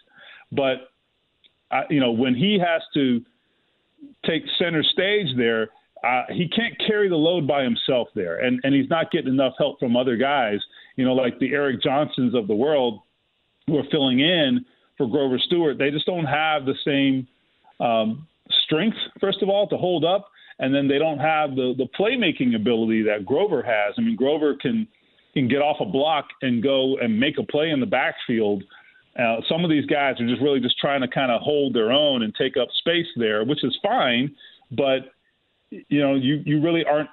But, 0.53 0.91
uh, 1.71 1.83
you 1.91 2.01
know, 2.01 2.13
when 2.13 2.35
he 2.35 2.59
has 2.59 2.83
to 2.95 3.21
take 4.25 4.43
center 4.59 4.83
stage 4.83 5.29
there, 5.37 5.71
uh, 6.05 6.25
he 6.29 6.49
can't 6.49 6.75
carry 6.87 7.09
the 7.09 7.17
load 7.17 7.47
by 7.47 7.63
himself 7.63 8.09
there, 8.15 8.39
and, 8.39 8.61
and 8.63 8.75
he's 8.75 8.89
not 8.91 9.11
getting 9.11 9.33
enough 9.33 9.55
help 9.59 9.79
from 9.81 9.97
other 9.97 10.17
guys, 10.17 10.61
you 10.97 11.05
know, 11.05 11.15
like 11.15 11.39
the 11.39 11.53
Eric 11.53 11.83
Johnsons 11.83 12.35
of 12.35 12.47
the 12.47 12.55
world 12.55 13.01
who 13.67 13.79
are 13.79 13.85
filling 13.91 14.21
in 14.21 14.65
for 14.97 15.09
Grover 15.09 15.39
Stewart. 15.39 15.79
They 15.79 15.91
just 15.91 16.07
don't 16.07 16.27
have 16.27 16.65
the 16.65 16.75
same 16.85 17.27
um, 17.85 18.29
strength, 18.65 18.97
first 19.21 19.43
of 19.43 19.49
all, 19.49 19.69
to 19.69 19.77
hold 19.77 20.05
up, 20.05 20.31
and 20.59 20.75
then 20.75 20.89
they 20.89 20.99
don't 20.99 21.19
have 21.19 21.51
the 21.51 21.75
the 21.77 21.87
playmaking 21.99 22.55
ability 22.55 23.03
that 23.03 23.27
Grover 23.27 23.63
has. 23.63 23.95
I 23.99 24.01
mean, 24.01 24.17
Grover 24.17 24.55
can 24.55 24.87
can 25.35 25.49
get 25.49 25.59
off 25.59 25.77
a 25.81 25.85
block 25.85 26.29
and 26.43 26.63
go 26.63 26.97
and 26.99 27.19
make 27.19 27.39
a 27.39 27.43
play 27.43 27.71
in 27.71 27.81
the 27.81 27.87
backfield. 27.87 28.65
Uh, 29.19 29.41
some 29.49 29.65
of 29.65 29.71
these 29.71 29.87
guys 29.87 30.21
are 30.21 30.27
just 30.27 30.43
really 30.43 30.61
just 30.61 30.79
trying 30.79 31.01
to 31.01 31.09
kind 31.09 31.33
of 31.33 31.41
hold 31.41 31.75
their 31.75 31.91
own 31.91 32.23
and 32.23 32.35
take 32.35 32.57
up 32.57 32.69
space 32.79 33.07
there, 33.17 33.45
which 33.45 33.65
is 33.65 33.79
fine. 33.83 34.35
But 34.71 35.13
you 35.71 36.01
know, 36.01 36.15
you 36.15 36.43
you 36.45 36.61
really 36.61 36.85
aren't 36.85 37.11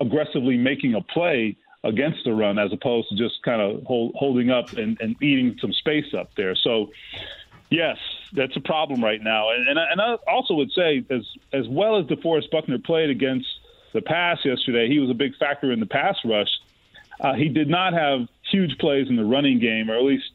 aggressively 0.00 0.56
making 0.56 0.94
a 0.94 1.00
play 1.00 1.56
against 1.84 2.24
the 2.24 2.32
run 2.32 2.58
as 2.58 2.72
opposed 2.72 3.08
to 3.10 3.16
just 3.16 3.42
kind 3.42 3.60
of 3.60 3.82
hold, 3.84 4.14
holding 4.16 4.50
up 4.50 4.72
and, 4.72 4.98
and 5.00 5.20
eating 5.22 5.56
some 5.60 5.72
space 5.72 6.14
up 6.14 6.34
there. 6.34 6.54
So, 6.54 6.90
yes, 7.70 7.98
that's 8.32 8.56
a 8.56 8.60
problem 8.60 9.04
right 9.04 9.22
now. 9.22 9.50
And, 9.50 9.68
and, 9.68 9.78
I, 9.78 9.84
and 9.90 10.00
I 10.00 10.14
also 10.26 10.54
would 10.54 10.72
say, 10.72 11.04
as 11.10 11.22
as 11.52 11.68
well 11.68 11.98
as 11.98 12.06
DeForest 12.06 12.50
Buckner 12.50 12.78
played 12.78 13.10
against 13.10 13.46
the 13.92 14.00
pass 14.00 14.38
yesterday, 14.44 14.88
he 14.88 14.98
was 14.98 15.10
a 15.10 15.14
big 15.14 15.36
factor 15.36 15.70
in 15.70 15.80
the 15.80 15.86
pass 15.86 16.16
rush. 16.24 16.50
Uh, 17.20 17.34
he 17.34 17.48
did 17.48 17.68
not 17.68 17.92
have 17.92 18.26
huge 18.50 18.76
plays 18.78 19.08
in 19.08 19.16
the 19.16 19.24
running 19.24 19.60
game, 19.60 19.90
or 19.90 19.96
at 19.96 20.02
least 20.02 20.30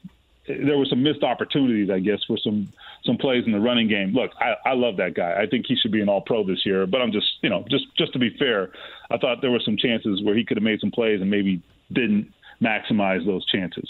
there 0.50 0.78
were 0.78 0.86
some 0.86 1.04
missed 1.04 1.24
opportunities, 1.24 1.90
I 1.90 2.00
guess, 2.00 2.20
for 2.26 2.38
some 2.38 2.70
some 3.06 3.18
plays 3.18 3.46
in 3.46 3.52
the 3.52 3.60
running 3.60 3.88
game. 3.88 4.14
Look, 4.14 4.32
I, 4.40 4.70
I 4.70 4.74
love 4.74 4.98
that 4.98 5.14
guy. 5.14 5.40
I 5.40 5.46
think 5.48 5.66
he 5.68 5.76
should 5.76 5.92
be 5.92 6.02
an 6.02 6.10
All 6.10 6.22
Pro 6.22 6.44
this 6.44 6.66
year. 6.66 6.86
But 6.86 7.02
I'm 7.02 7.12
just, 7.12 7.28
you 7.42 7.50
know, 7.50 7.64
just 7.70 7.86
just 7.98 8.14
to 8.14 8.20
be 8.20 8.36
fair, 8.38 8.72
I 9.12 9.18
thought 9.18 9.42
there 9.42 9.52
were 9.52 9.62
some 9.64 9.78
chances 9.78 10.22
where 10.24 10.36
he 10.36 10.44
could 10.44 10.58
have 10.58 10.64
made 10.64 10.80
some 10.80 10.92
plays 10.92 11.22
and 11.22 11.30
maybe 11.30 11.62
didn't 11.92 12.34
maximize 12.62 13.26
those 13.26 13.46
chances. 13.46 13.90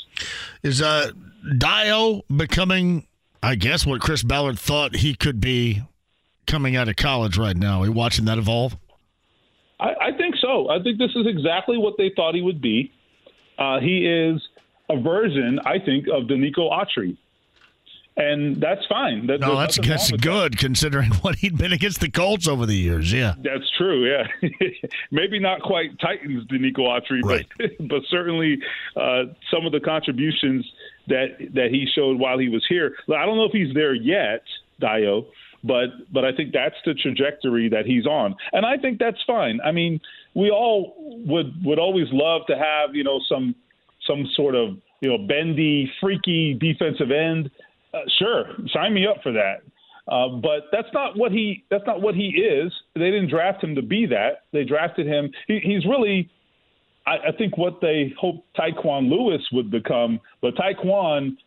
Is 0.62 0.82
uh, 0.82 1.12
Dayo 1.46 2.22
becoming, 2.36 3.08
I 3.42 3.56
guess, 3.56 3.86
what 3.86 4.02
Chris 4.02 4.22
Ballard 4.22 4.60
thought 4.60 4.98
he 4.98 5.16
could 5.16 5.40
be 5.40 5.82
coming 6.46 6.76
out 6.76 6.90
of 6.90 6.96
college 6.96 7.38
right 7.38 7.56
now? 7.56 7.82
Are 7.82 7.86
you 7.86 7.92
watching 7.92 8.26
that 8.26 8.38
evolve? 8.38 8.78
I, 9.80 9.94
I 10.02 10.12
think 10.18 10.36
so. 10.42 10.70
I 10.70 10.82
think 10.84 10.98
this 10.98 11.12
is 11.16 11.26
exactly 11.26 11.78
what 11.78 11.96
they 11.98 12.12
thought 12.16 12.36
he 12.36 12.42
would 12.42 12.62
be. 12.62 12.92
Uh, 13.58 13.80
he 13.80 14.06
is 14.06 14.42
a 14.90 15.00
version, 15.00 15.60
I 15.66 15.80
think, 15.80 16.08
of 16.08 16.24
Denico 16.24 16.70
Autry. 16.72 17.18
And 18.18 18.62
that's 18.62 18.86
fine. 18.88 19.28
That, 19.28 19.40
no, 19.40 19.58
that's 19.58 19.80
that's 19.80 20.12
good 20.12 20.54
that. 20.54 20.60
considering 20.60 21.10
what 21.22 21.36
he'd 21.36 21.58
been 21.58 21.72
against 21.72 22.02
the 22.02 22.10
Colts 22.10 22.50
over 22.50 22.66
the 22.66 22.76
years. 22.76 23.14
Yeah, 23.14 23.36
that's 23.42 23.70
true. 23.78 24.12
Yeah, 24.12 24.50
maybe 25.12 25.40
not 25.40 25.62
quite 25.62 25.98
Titans 26.00 26.46
Denico 26.48 26.80
Autry, 26.80 27.22
right. 27.24 27.48
but 27.58 27.72
but 27.88 28.02
certainly 28.10 28.60
uh, 28.98 29.24
some 29.50 29.66
of 29.66 29.72
the 29.72 29.80
contributions 29.80 30.70
that 31.08 31.38
that 31.54 31.70
he 31.72 31.88
showed 31.96 32.20
while 32.20 32.38
he 32.38 32.50
was 32.50 32.66
here. 32.68 32.96
I 33.08 33.26
don't 33.26 33.38
know 33.38 33.46
if 33.46 33.54
he's 33.54 33.74
there 33.74 33.94
yet, 33.94 34.44
Dayo, 34.82 35.28
but 35.64 35.88
but 36.12 36.26
I 36.26 36.34
think 36.34 36.52
that's 36.52 36.76
the 36.86 36.96
trajectory 36.96 37.70
that 37.70 37.86
he's 37.86 38.06
on, 38.06 38.36
and 38.52 38.66
I 38.66 38.76
think 38.78 39.00
that's 39.00 39.24
fine. 39.26 39.62
I 39.64 39.72
mean, 39.72 40.02
we 40.34 40.50
all 40.50 40.94
would 41.26 41.64
would 41.64 41.80
always 41.80 42.08
love 42.12 42.42
to 42.48 42.58
have 42.58 42.96
you 42.96 43.06
know 43.06 43.22
some 43.30 43.56
some 44.10 44.26
sort 44.36 44.56
of 44.56 44.78
you 45.02 45.10
know 45.10 45.18
bendy, 45.28 45.92
freaky 46.02 46.58
defensive 46.60 47.12
end. 47.12 47.52
Uh, 47.94 48.00
sure, 48.18 48.46
sign 48.74 48.94
me 48.94 49.06
up 49.06 49.18
for 49.24 49.32
that. 49.32 49.62
Uh, 50.10 50.28
but 50.42 50.64
that's 50.72 50.88
not 50.94 51.18
what 51.18 51.32
he 51.32 51.64
that's 51.70 51.86
not 51.86 52.02
what 52.02 52.16
he 52.16 52.30
is. 52.30 52.72
They 52.96 53.12
didn't 53.12 53.30
draft 53.30 53.64
him 53.64 53.76
to 53.76 53.84
be 53.84 54.08
that. 54.08 54.44
They 54.52 54.64
drafted 54.64 55.06
him. 55.06 55.32
He, 55.48 55.60
he's 55.64 55.86
really, 55.86 56.30
I, 57.06 57.30
I 57.30 57.32
think, 57.38 57.58
what 57.58 57.80
they 57.80 58.14
hoped 58.20 58.48
Tyquan 58.58 59.10
Lewis 59.10 59.42
would 59.52 59.70
become. 59.70 60.20
But 60.42 60.56
Tyquan, 60.56 61.38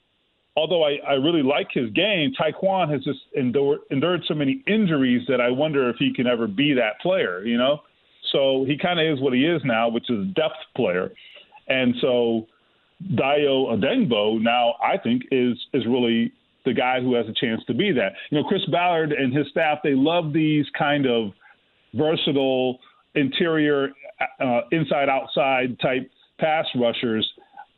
although 0.57 0.85
I, 0.85 0.99
I 1.07 1.15
really 1.15 1.43
like 1.43 1.69
his 1.73 1.91
game, 1.91 2.33
Tyquan 2.41 2.93
has 2.93 3.03
just 3.03 3.19
endured, 3.37 3.81
endured 3.91 4.23
so 4.29 4.35
many 4.35 4.63
injuries 4.69 5.23
that 5.27 5.41
I 5.41 5.51
wonder 5.51 5.91
if 5.91 5.97
he 5.99 6.15
can 6.15 6.29
ever 6.29 6.47
be 6.47 6.73
that 6.75 7.01
player. 7.01 7.45
You 7.45 7.59
know, 7.59 7.81
so 8.31 8.65
he 8.65 8.79
kind 8.79 9.01
of 9.01 9.13
is 9.13 9.21
what 9.21 9.33
he 9.33 9.45
is 9.45 9.61
now, 9.65 9.89
which 9.89 10.09
is 10.09 10.21
a 10.21 10.33
depth 10.35 10.55
player. 10.77 11.11
And 11.67 11.97
so 12.01 12.47
Dayo 13.15 13.67
Odeyingbo 13.73 14.41
now 14.41 14.75
I 14.83 14.99
think 14.99 15.23
is 15.31 15.59
is 15.73 15.85
really 15.87 16.33
the 16.65 16.73
guy 16.73 17.01
who 17.01 17.15
has 17.15 17.27
a 17.27 17.33
chance 17.33 17.61
to 17.67 17.75
be 17.75 17.91
that. 17.93 18.13
You 18.31 18.39
know, 18.39 18.45
Chris 18.45 18.63
Ballard 18.71 19.13
and 19.13 19.35
his 19.35 19.49
staff 19.51 19.79
they 19.83 19.95
love 19.95 20.33
these 20.33 20.67
kind 20.79 21.07
of 21.07 21.33
versatile 21.95 22.79
interior, 23.15 23.91
uh, 24.41 24.61
inside 24.71 25.09
outside 25.09 25.79
type 25.81 26.11
pass 26.39 26.67
rushers. 26.77 27.29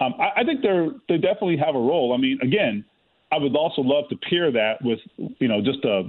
Um, 0.00 0.14
I, 0.18 0.40
I 0.40 0.44
think 0.44 0.62
they're 0.62 0.90
they 1.08 1.16
definitely 1.16 1.56
have 1.56 1.74
a 1.74 1.78
role. 1.78 2.14
I 2.16 2.20
mean, 2.20 2.38
again, 2.42 2.84
I 3.32 3.38
would 3.38 3.54
also 3.56 3.82
love 3.82 4.04
to 4.10 4.16
pair 4.28 4.52
that 4.52 4.74
with 4.82 4.98
you 5.16 5.48
know 5.48 5.60
just 5.60 5.84
a 5.84 6.02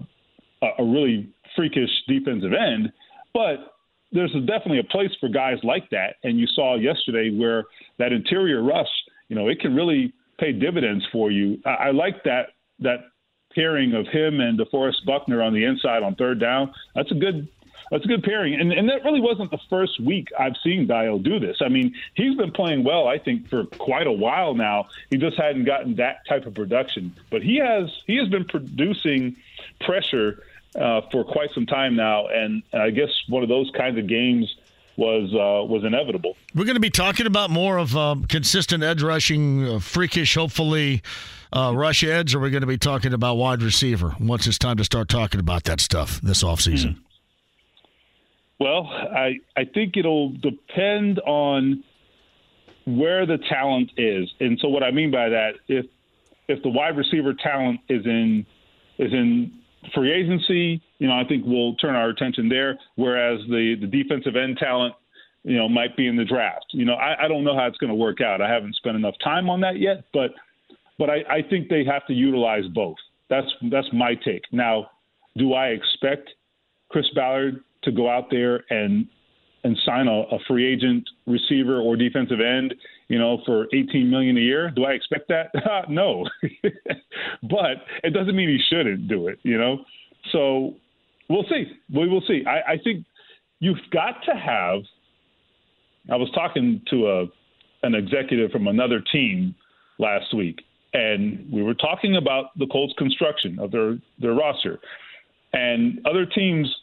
a 0.79 0.83
really 0.83 1.29
freakish 1.55 1.89
defensive 2.07 2.51
end, 2.53 2.91
but 3.33 3.75
there's 4.11 4.31
definitely 4.31 4.79
a 4.79 4.83
place 4.83 5.11
for 5.19 5.29
guys 5.29 5.57
like 5.63 5.89
that. 5.89 6.15
And 6.23 6.39
you 6.39 6.47
saw 6.47 6.75
yesterday 6.77 7.35
where 7.35 7.65
that 7.99 8.13
interior 8.13 8.63
rush, 8.63 8.87
you 9.29 9.35
know, 9.35 9.47
it 9.47 9.59
can 9.59 9.75
really 9.75 10.13
pay 10.39 10.51
dividends 10.51 11.05
for 11.11 11.31
you. 11.31 11.61
I, 11.65 11.69
I 11.69 11.91
like 11.91 12.23
that 12.23 12.49
that 12.79 13.05
pairing 13.53 13.93
of 13.93 14.07
him 14.07 14.41
and 14.41 14.59
DeForest 14.59 15.05
Buckner 15.05 15.41
on 15.41 15.53
the 15.53 15.63
inside 15.63 16.03
on 16.03 16.15
third 16.15 16.39
down. 16.39 16.73
That's 16.93 17.11
a 17.11 17.15
good 17.15 17.47
that's 17.91 18.03
a 18.03 18.07
good 18.07 18.23
pairing. 18.23 18.59
And 18.59 18.71
and 18.71 18.89
that 18.89 19.03
really 19.03 19.21
wasn't 19.21 19.51
the 19.51 19.59
first 19.69 19.99
week 19.99 20.29
I've 20.37 20.57
seen 20.63 20.87
Dayo 20.87 21.21
do 21.21 21.39
this. 21.39 21.57
I 21.61 21.69
mean, 21.69 21.93
he's 22.15 22.35
been 22.35 22.51
playing 22.51 22.83
well, 22.83 23.07
I 23.07 23.17
think, 23.17 23.49
for 23.49 23.65
quite 23.65 24.07
a 24.07 24.11
while 24.11 24.53
now. 24.55 24.87
He 25.09 25.17
just 25.17 25.37
hadn't 25.37 25.65
gotten 25.65 25.95
that 25.95 26.25
type 26.27 26.45
of 26.45 26.53
production. 26.53 27.15
But 27.29 27.41
he 27.43 27.57
has 27.57 27.89
he 28.05 28.17
has 28.17 28.27
been 28.27 28.45
producing 28.45 29.37
pressure 29.79 30.43
uh, 30.75 31.01
for 31.11 31.23
quite 31.23 31.51
some 31.53 31.65
time 31.65 31.95
now, 31.95 32.27
and, 32.27 32.61
and 32.73 32.81
I 32.81 32.89
guess 32.89 33.09
one 33.29 33.43
of 33.43 33.49
those 33.49 33.71
kinds 33.71 33.97
of 33.97 34.07
games 34.07 34.53
was 34.97 35.33
uh, 35.33 35.65
was 35.65 35.83
inevitable. 35.83 36.35
We're 36.53 36.65
going 36.65 36.75
to 36.75 36.81
be 36.81 36.89
talking 36.89 37.25
about 37.25 37.49
more 37.49 37.77
of 37.77 37.95
um, 37.95 38.25
consistent 38.25 38.83
edge 38.83 39.01
rushing, 39.01 39.67
uh, 39.67 39.79
freakish, 39.79 40.35
hopefully 40.35 41.01
uh, 41.51 41.73
rush 41.75 42.03
edge, 42.03 42.33
or 42.33 42.39
we're 42.39 42.49
going 42.49 42.61
to 42.61 42.67
be 42.67 42.77
talking 42.77 43.13
about 43.13 43.35
wide 43.35 43.61
receiver 43.61 44.15
once 44.19 44.47
it's 44.47 44.57
time 44.57 44.77
to 44.77 44.83
start 44.83 45.09
talking 45.09 45.39
about 45.39 45.63
that 45.65 45.79
stuff 45.79 46.21
this 46.21 46.43
offseason. 46.43 46.95
Hmm. 46.95 47.01
Well, 48.59 48.87
I 48.87 49.39
I 49.57 49.65
think 49.65 49.97
it'll 49.97 50.29
depend 50.29 51.19
on 51.19 51.83
where 52.85 53.25
the 53.25 53.37
talent 53.49 53.91
is, 53.97 54.29
and 54.39 54.59
so 54.61 54.69
what 54.69 54.83
I 54.83 54.91
mean 54.91 55.11
by 55.11 55.29
that, 55.29 55.55
if 55.67 55.85
if 56.47 56.61
the 56.63 56.69
wide 56.69 56.95
receiver 56.97 57.33
talent 57.33 57.81
is 57.89 58.05
in 58.05 58.45
is 58.97 59.11
in 59.11 59.51
free 59.93 60.11
agency, 60.13 60.81
you 60.99 61.07
know, 61.07 61.13
I 61.13 61.23
think 61.27 61.43
we'll 61.45 61.75
turn 61.75 61.95
our 61.95 62.09
attention 62.09 62.49
there. 62.49 62.77
Whereas 62.95 63.39
the 63.49 63.75
the 63.79 63.87
defensive 63.87 64.35
end 64.35 64.57
talent, 64.57 64.95
you 65.43 65.57
know, 65.57 65.67
might 65.67 65.95
be 65.97 66.07
in 66.07 66.15
the 66.15 66.25
draft. 66.25 66.65
You 66.71 66.85
know, 66.85 66.93
I, 66.93 67.25
I 67.25 67.27
don't 67.27 67.43
know 67.43 67.55
how 67.55 67.67
it's 67.67 67.77
going 67.77 67.89
to 67.89 67.95
work 67.95 68.21
out. 68.21 68.41
I 68.41 68.49
haven't 68.49 68.75
spent 68.75 68.95
enough 68.95 69.15
time 69.23 69.49
on 69.49 69.61
that 69.61 69.79
yet, 69.79 70.05
but 70.13 70.31
but 70.97 71.09
I, 71.09 71.17
I 71.29 71.41
think 71.49 71.69
they 71.69 71.83
have 71.85 72.05
to 72.07 72.13
utilize 72.13 72.65
both. 72.73 72.97
That's 73.29 73.47
that's 73.71 73.87
my 73.91 74.15
take. 74.15 74.43
Now, 74.51 74.89
do 75.37 75.53
I 75.53 75.67
expect 75.67 76.29
Chris 76.89 77.05
Ballard 77.15 77.63
to 77.83 77.91
go 77.91 78.09
out 78.09 78.29
there 78.31 78.63
and 78.69 79.07
and 79.63 79.77
sign 79.83 80.07
a, 80.07 80.21
a 80.31 80.39
free 80.47 80.71
agent 80.71 81.03
receiver 81.25 81.79
or 81.79 81.95
defensive 81.95 82.39
end, 82.39 82.75
you 83.07 83.17
know, 83.17 83.41
for 83.47 83.67
18 83.73 84.09
million 84.09 84.37
a 84.37 84.41
year? 84.41 84.69
Do 84.69 84.85
I 84.85 84.91
expect 84.91 85.27
that? 85.29 85.47
no, 85.89 86.25
but 87.43 87.83
it 88.03 88.13
doesn't 88.13 88.35
mean 88.35 88.47
he 88.47 88.59
shouldn't 88.69 89.07
do 89.07 89.27
it, 89.27 89.39
you 89.43 89.57
know. 89.57 89.83
So 90.31 90.75
we'll 91.29 91.45
see. 91.49 91.65
We 91.93 92.07
will 92.07 92.23
see. 92.27 92.43
I, 92.47 92.73
I 92.73 92.77
think 92.83 93.05
you've 93.59 93.77
got 93.91 94.23
to 94.25 94.33
have. 94.33 94.81
I 96.11 96.17
was 96.17 96.29
talking 96.33 96.81
to 96.89 97.07
a 97.07 97.25
an 97.83 97.95
executive 97.95 98.51
from 98.51 98.67
another 98.67 99.01
team 99.11 99.55
last 99.99 100.33
week, 100.33 100.61
and 100.93 101.47
we 101.51 101.61
were 101.61 101.73
talking 101.73 102.15
about 102.15 102.57
the 102.57 102.67
Colts' 102.67 102.93
construction 102.97 103.59
of 103.59 103.71
their 103.71 103.97
their 104.19 104.33
roster, 104.33 104.79
and 105.53 106.05
other 106.05 106.25
teams 106.25 106.73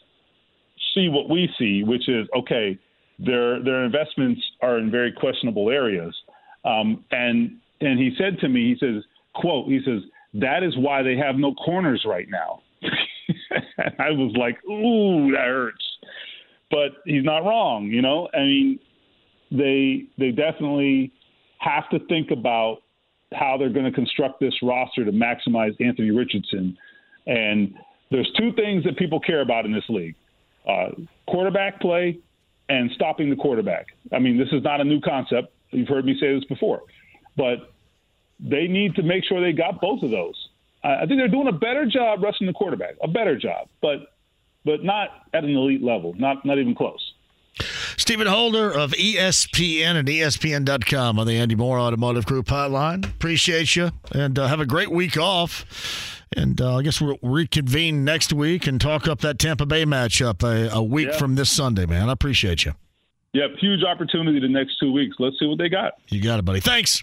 see 0.94 1.08
what 1.08 1.28
we 1.28 1.48
see, 1.58 1.82
which 1.84 2.08
is 2.08 2.28
okay. 2.36 2.78
Their 3.18 3.62
their 3.62 3.84
investments 3.84 4.40
are 4.62 4.78
in 4.78 4.90
very 4.90 5.12
questionable 5.12 5.70
areas, 5.70 6.14
um, 6.64 7.04
and 7.10 7.58
and 7.80 7.98
he 7.98 8.14
said 8.18 8.38
to 8.40 8.48
me, 8.48 8.74
he 8.74 8.76
says, 8.78 9.04
"quote," 9.34 9.68
he 9.68 9.80
says 9.84 10.02
that 10.34 10.62
is 10.62 10.76
why 10.76 11.02
they 11.02 11.16
have 11.16 11.36
no 11.36 11.54
corners 11.54 12.04
right 12.06 12.26
now. 12.28 12.62
I 13.98 14.10
was 14.10 14.34
like, 14.36 14.58
"Ooh, 14.64 15.32
that 15.32 15.46
hurts," 15.46 15.84
but 16.70 16.92
he's 17.04 17.24
not 17.24 17.44
wrong. 17.44 17.86
You 17.86 18.02
know, 18.02 18.28
I 18.34 18.38
mean, 18.38 18.78
they 19.50 20.04
they 20.18 20.30
definitely 20.30 21.12
have 21.58 21.88
to 21.90 21.98
think 22.06 22.30
about 22.30 22.78
how 23.34 23.56
they're 23.56 23.70
going 23.70 23.86
to 23.86 23.92
construct 23.92 24.40
this 24.40 24.54
roster 24.62 25.04
to 25.04 25.12
maximize 25.12 25.74
Anthony 25.80 26.10
Richardson. 26.10 26.76
And 27.26 27.74
there's 28.10 28.30
two 28.38 28.52
things 28.52 28.84
that 28.84 28.96
people 28.98 29.20
care 29.20 29.40
about 29.40 29.64
in 29.64 29.72
this 29.72 29.84
league 29.88 30.16
uh, 30.68 30.90
quarterback 31.26 31.80
play 31.80 32.18
and 32.68 32.90
stopping 32.94 33.30
the 33.30 33.36
quarterback. 33.36 33.86
I 34.12 34.18
mean, 34.18 34.38
this 34.38 34.48
is 34.52 34.62
not 34.62 34.80
a 34.80 34.84
new 34.84 35.00
concept. 35.00 35.52
You've 35.70 35.88
heard 35.88 36.04
me 36.04 36.16
say 36.20 36.34
this 36.34 36.44
before. 36.44 36.82
But 37.36 37.72
they 38.38 38.66
need 38.66 38.94
to 38.96 39.02
make 39.02 39.24
sure 39.24 39.40
they 39.40 39.52
got 39.52 39.80
both 39.80 40.02
of 40.02 40.10
those. 40.10 40.41
I 40.84 41.06
think 41.06 41.20
they're 41.20 41.28
doing 41.28 41.48
a 41.48 41.52
better 41.52 41.86
job 41.86 42.22
rushing 42.22 42.46
the 42.46 42.52
quarterback, 42.52 42.94
a 43.02 43.08
better 43.08 43.36
job, 43.36 43.68
but 43.80 44.14
but 44.64 44.84
not 44.84 45.10
at 45.34 45.44
an 45.44 45.50
elite 45.50 45.82
level, 45.82 46.14
not 46.14 46.44
not 46.44 46.58
even 46.58 46.74
close. 46.74 47.14
Stephen 47.96 48.26
Holder 48.26 48.70
of 48.70 48.92
ESPN 48.92 49.96
and 49.96 50.08
ESPN.com 50.08 51.18
on 51.18 51.26
the 51.26 51.36
Andy 51.36 51.54
Moore 51.54 51.78
Automotive 51.78 52.24
Group 52.24 52.46
hotline. 52.46 53.04
Appreciate 53.04 53.76
you 53.76 53.90
and 54.12 54.38
uh, 54.38 54.46
have 54.46 54.60
a 54.60 54.66
great 54.66 54.90
week 54.90 55.16
off. 55.18 56.18
And 56.34 56.60
uh, 56.60 56.78
I 56.78 56.82
guess 56.82 57.00
we'll 57.00 57.18
reconvene 57.22 58.04
next 58.04 58.32
week 58.32 58.66
and 58.66 58.80
talk 58.80 59.06
up 59.06 59.20
that 59.20 59.38
Tampa 59.38 59.66
Bay 59.66 59.84
matchup 59.84 60.42
a, 60.42 60.74
a 60.74 60.82
week 60.82 61.08
yeah. 61.12 61.18
from 61.18 61.34
this 61.34 61.50
Sunday, 61.50 61.84
man. 61.84 62.08
I 62.08 62.12
appreciate 62.12 62.64
you. 62.64 62.72
Yep, 63.34 63.50
huge 63.58 63.82
opportunity 63.82 64.40
the 64.40 64.48
next 64.48 64.78
two 64.78 64.92
weeks. 64.92 65.16
Let's 65.18 65.38
see 65.38 65.46
what 65.46 65.58
they 65.58 65.70
got. 65.70 65.94
You 66.08 66.22
got 66.22 66.38
it, 66.38 66.44
buddy. 66.44 66.60
Thanks. 66.60 67.00